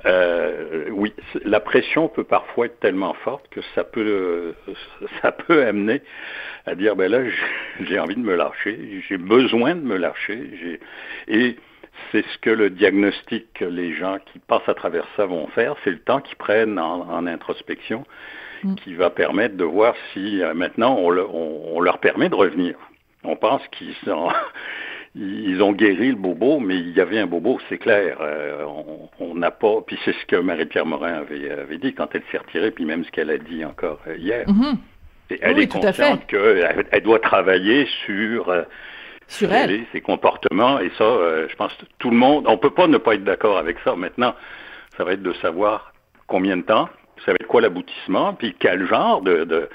[0.07, 1.13] Euh, oui,
[1.45, 4.55] la pression peut parfois être tellement forte que ça peut,
[5.23, 6.03] ça peut amener
[6.67, 7.21] à dire ben là
[7.81, 10.79] j'ai envie de me lâcher, j'ai besoin de me lâcher,
[11.29, 11.57] et
[12.11, 15.75] c'est ce que le diagnostic que les gens qui passent à travers ça vont faire,
[15.85, 18.05] c'est le temps qu'ils prennent en, introspection
[18.65, 18.75] mm.
[18.77, 21.11] qui va permettre de voir si euh, maintenant on,
[21.75, 22.77] on, leur permet de revenir.
[23.25, 24.29] On pense qu'ils sont,
[25.15, 28.19] ils ont guéri le bobo, mais il y avait un bobo, c'est clair.
[28.21, 28.65] Euh,
[29.19, 29.81] on n'a pas.
[29.87, 33.05] Puis c'est ce que Marie-Pierre Morin avait, avait, dit quand elle s'est retirée, puis même
[33.05, 34.47] ce qu'elle a dit encore euh, hier.
[34.47, 34.77] Mm-hmm.
[35.41, 38.53] Elle est consciente qu'elle elle doit travailler sur
[39.29, 39.85] sur elle.
[39.93, 42.99] Ses comportements, et ça, euh, je pense que tout le monde, on peut pas ne
[42.99, 43.97] pas être d'accord avec ça.
[43.97, 44.35] Maintenant,
[44.97, 45.93] ça va être de savoir
[46.27, 46.89] combien de temps,
[47.25, 49.69] ça va être quoi l'aboutissement, puis quel genre de, de,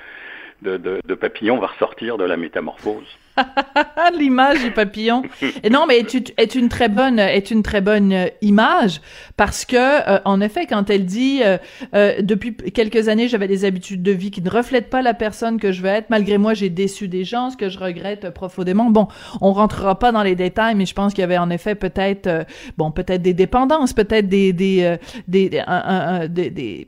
[0.62, 3.08] de, de papillon va ressortir de la métamorphose?
[4.18, 5.24] L'image du papillon.
[5.72, 9.02] Non, mais est, est une très bonne, est une très bonne euh, image?
[9.38, 14.04] Parce que, euh, en effet, quand elle dit euh, depuis quelques années, j'avais des habitudes
[14.04, 16.10] de vie qui ne reflètent pas la personne que je veux être.
[16.10, 18.90] Malgré moi, j'ai déçu des gens, ce que je regrette profondément.
[18.90, 19.08] Bon,
[19.40, 22.46] on rentrera pas dans les détails, mais je pense qu'il y avait en effet peut-être,
[22.78, 26.88] bon, peut-être des dépendances, peut-être des des des, des, des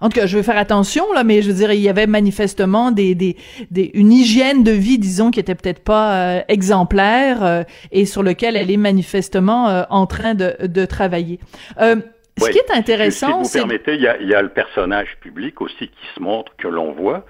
[0.00, 2.06] en tout cas, je vais faire attention là, mais je veux dire, il y avait
[2.06, 3.36] manifestement des, des,
[3.70, 8.22] des une hygiène de vie, disons, qui était peut-être pas euh, exemplaire euh, et sur
[8.22, 11.40] lequel elle est manifestement euh, en train de, de travailler.
[11.78, 13.58] ce qui est intéressant, c'est...
[13.58, 16.20] Si vous permettez, il y, a, il y a le personnage public aussi qui se
[16.20, 17.24] montre, que l'on voit,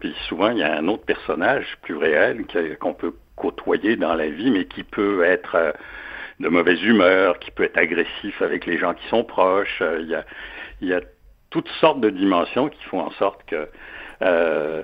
[0.00, 2.44] puis souvent il y a un autre personnage plus réel
[2.80, 5.74] qu'on peut côtoyer dans la vie, mais qui peut être
[6.40, 9.82] de mauvaise humeur, qui peut être agressif avec les gens qui sont proches.
[10.00, 10.24] il y a,
[10.80, 11.00] il y a
[11.50, 13.68] toutes sortes de dimensions qui font en sorte que
[14.22, 14.82] euh,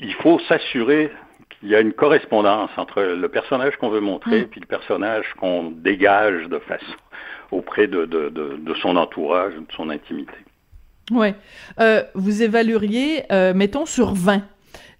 [0.00, 1.10] il faut s'assurer
[1.50, 4.48] qu'il y a une correspondance entre le personnage qu'on veut montrer et mm.
[4.48, 6.96] puis le personnage qu'on dégage de façon
[7.50, 10.34] auprès de, de, de, de son entourage, de son intimité.
[11.10, 11.34] Oui.
[11.80, 14.42] Euh, vous évalueriez, euh, mettons, sur 20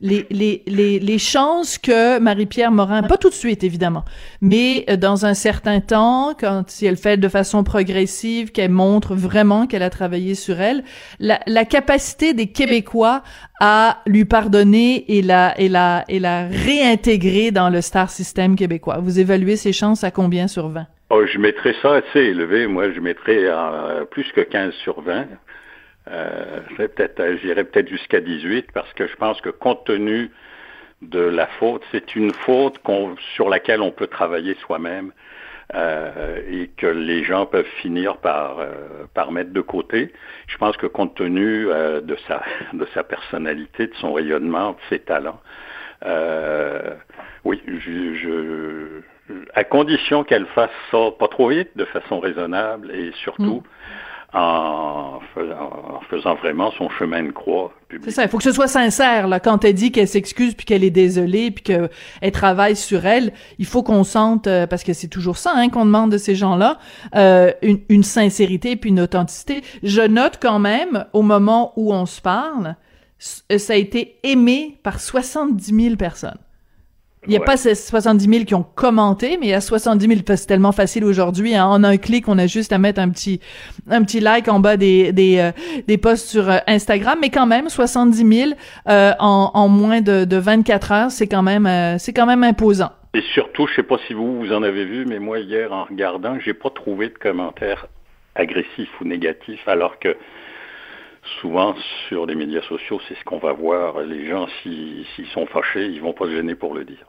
[0.03, 4.05] les, les, les, les chances que Marie-Pierre Morin, pas tout de suite évidemment,
[4.41, 9.15] mais euh, dans un certain temps, quand si elle fait de façon progressive, qu'elle montre
[9.15, 10.83] vraiment qu'elle a travaillé sur elle,
[11.21, 13.23] la, la capacité des Québécois
[13.61, 18.99] à lui pardonner et la, et la, et la réintégrer dans le star system québécois.
[19.01, 20.87] Vous évaluez ses chances à combien sur 20?
[21.11, 22.67] Oh, je mettrais ça assez élevé.
[22.67, 25.27] Moi, je mettrais à plus que 15 sur 20.
[26.09, 30.31] Euh, peut-être, euh, j'irais peut-être jusqu'à 18 parce que je pense que compte tenu
[31.01, 32.81] de la faute, c'est une faute
[33.35, 35.13] sur laquelle on peut travailler soi-même
[35.75, 38.73] euh, et que les gens peuvent finir par, euh,
[39.15, 40.13] par mettre de côté.
[40.47, 42.43] Je pense que compte tenu euh, de, sa,
[42.73, 45.41] de sa personnalité, de son rayonnement, de ses talents,
[47.45, 53.13] oui, je, je, à condition qu'elle fasse ça pas trop vite, de façon raisonnable et
[53.23, 53.63] surtout.
[53.65, 54.03] Mm
[54.35, 55.21] en
[56.09, 57.73] faisant, vraiment son chemin de croix.
[58.03, 59.41] C'est ça, il faut que ce soit sincère là.
[59.41, 63.67] Quand elle dit qu'elle s'excuse puis qu'elle est désolée puis qu'elle travaille sur elle, il
[63.67, 66.79] faut qu'on sente euh, parce que c'est toujours ça hein, qu'on demande de ces gens-là
[67.15, 69.63] euh, une, une, sincérité puis une authenticité.
[69.83, 72.77] Je note quand même au moment où on se parle,
[73.19, 76.39] ça a été aimé par 70 000 personnes.
[77.25, 80.09] Il n'y a pas ces 70 000 qui ont commenté, mais il y a 70
[80.09, 80.21] 000.
[80.27, 81.55] C'est tellement facile aujourd'hui.
[81.55, 81.67] Hein.
[81.67, 83.39] En un clic, on a juste à mettre un petit
[83.89, 85.53] un petit like en bas des des, euh,
[85.87, 87.19] des posts sur euh, Instagram.
[87.21, 88.51] Mais quand même, 70 000
[88.89, 92.43] euh, en, en moins de, de 24 heures, c'est quand même euh, c'est quand même
[92.43, 92.91] imposant.
[93.15, 95.85] Et surtout, je sais pas si vous vous en avez vu, mais moi hier en
[95.85, 97.87] regardant, j'ai pas trouvé de commentaires
[98.35, 100.17] agressifs ou négatifs, alors que
[101.41, 101.77] souvent
[102.09, 104.01] sur les médias sociaux, c'est ce qu'on va voir.
[104.01, 107.07] Les gens, s'ils sont fâchés, ils vont pas se gêner pour le dire.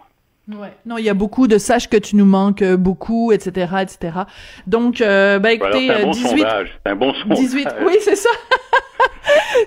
[0.50, 0.74] Ouais.
[0.86, 4.20] Non, il y a beaucoup de sache que tu nous manques beaucoup, etc., etc.
[4.68, 6.80] Donc, euh, ben écoutez, c'est un bon 18, sondage.
[6.86, 7.40] un bon sondage.
[7.40, 8.30] 18, oui, c'est ça.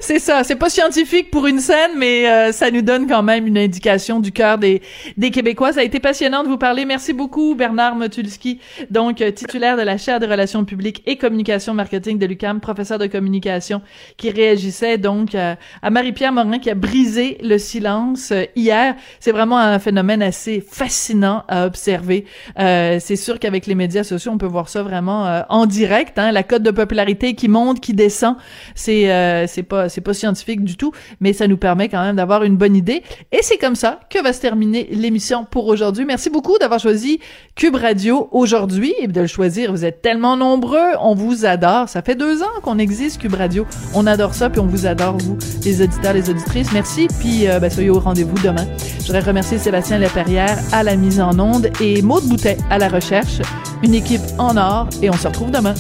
[0.00, 0.44] c'est ça.
[0.44, 4.20] C'est pas scientifique pour une scène, mais euh, ça nous donne quand même une indication
[4.20, 4.82] du cœur des,
[5.16, 5.72] des Québécois.
[5.72, 6.84] Ça a été passionnant de vous parler.
[6.84, 8.60] Merci beaucoup, Bernard Motulski,
[8.90, 12.98] donc euh, titulaire de la chaire de relations publiques et communication marketing de l'UCAM, professeur
[12.98, 13.82] de communication,
[14.16, 18.94] qui réagissait donc à Marie-Pierre Morin qui a brisé le silence euh, hier.
[19.20, 22.24] C'est vraiment un phénomène assez fascinant à observer.
[22.56, 26.18] c'est sûr qu'avec les médias sociaux, on peut voir ça vraiment en direct.
[26.18, 28.36] Hein, la cote de popularité qui monte, qui descend.
[28.74, 32.42] C'est c'est pas c'est pas scientifique du tout, mais ça nous permet quand même d'avoir
[32.42, 33.02] une bonne idée.
[33.32, 36.04] Et c'est comme ça que va se terminer l'émission pour aujourd'hui.
[36.04, 37.20] Merci beaucoup d'avoir choisi
[37.54, 39.70] Cube Radio aujourd'hui et de le choisir.
[39.72, 41.88] Vous êtes tellement nombreux, on vous adore.
[41.88, 43.66] Ça fait deux ans qu'on existe Cube Radio.
[43.94, 46.72] On adore ça puis on vous adore vous, les auditeurs, les auditrices.
[46.72, 48.66] Merci puis euh, ben, soyez au rendez-vous demain.
[49.00, 52.88] Je voudrais remercier Sébastien Leperrière à la mise en onde et Maude Boutet à la
[52.88, 53.40] recherche.
[53.82, 55.74] Une équipe en or et on se retrouve demain.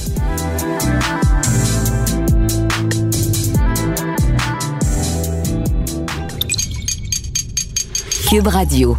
[8.44, 8.98] Radio.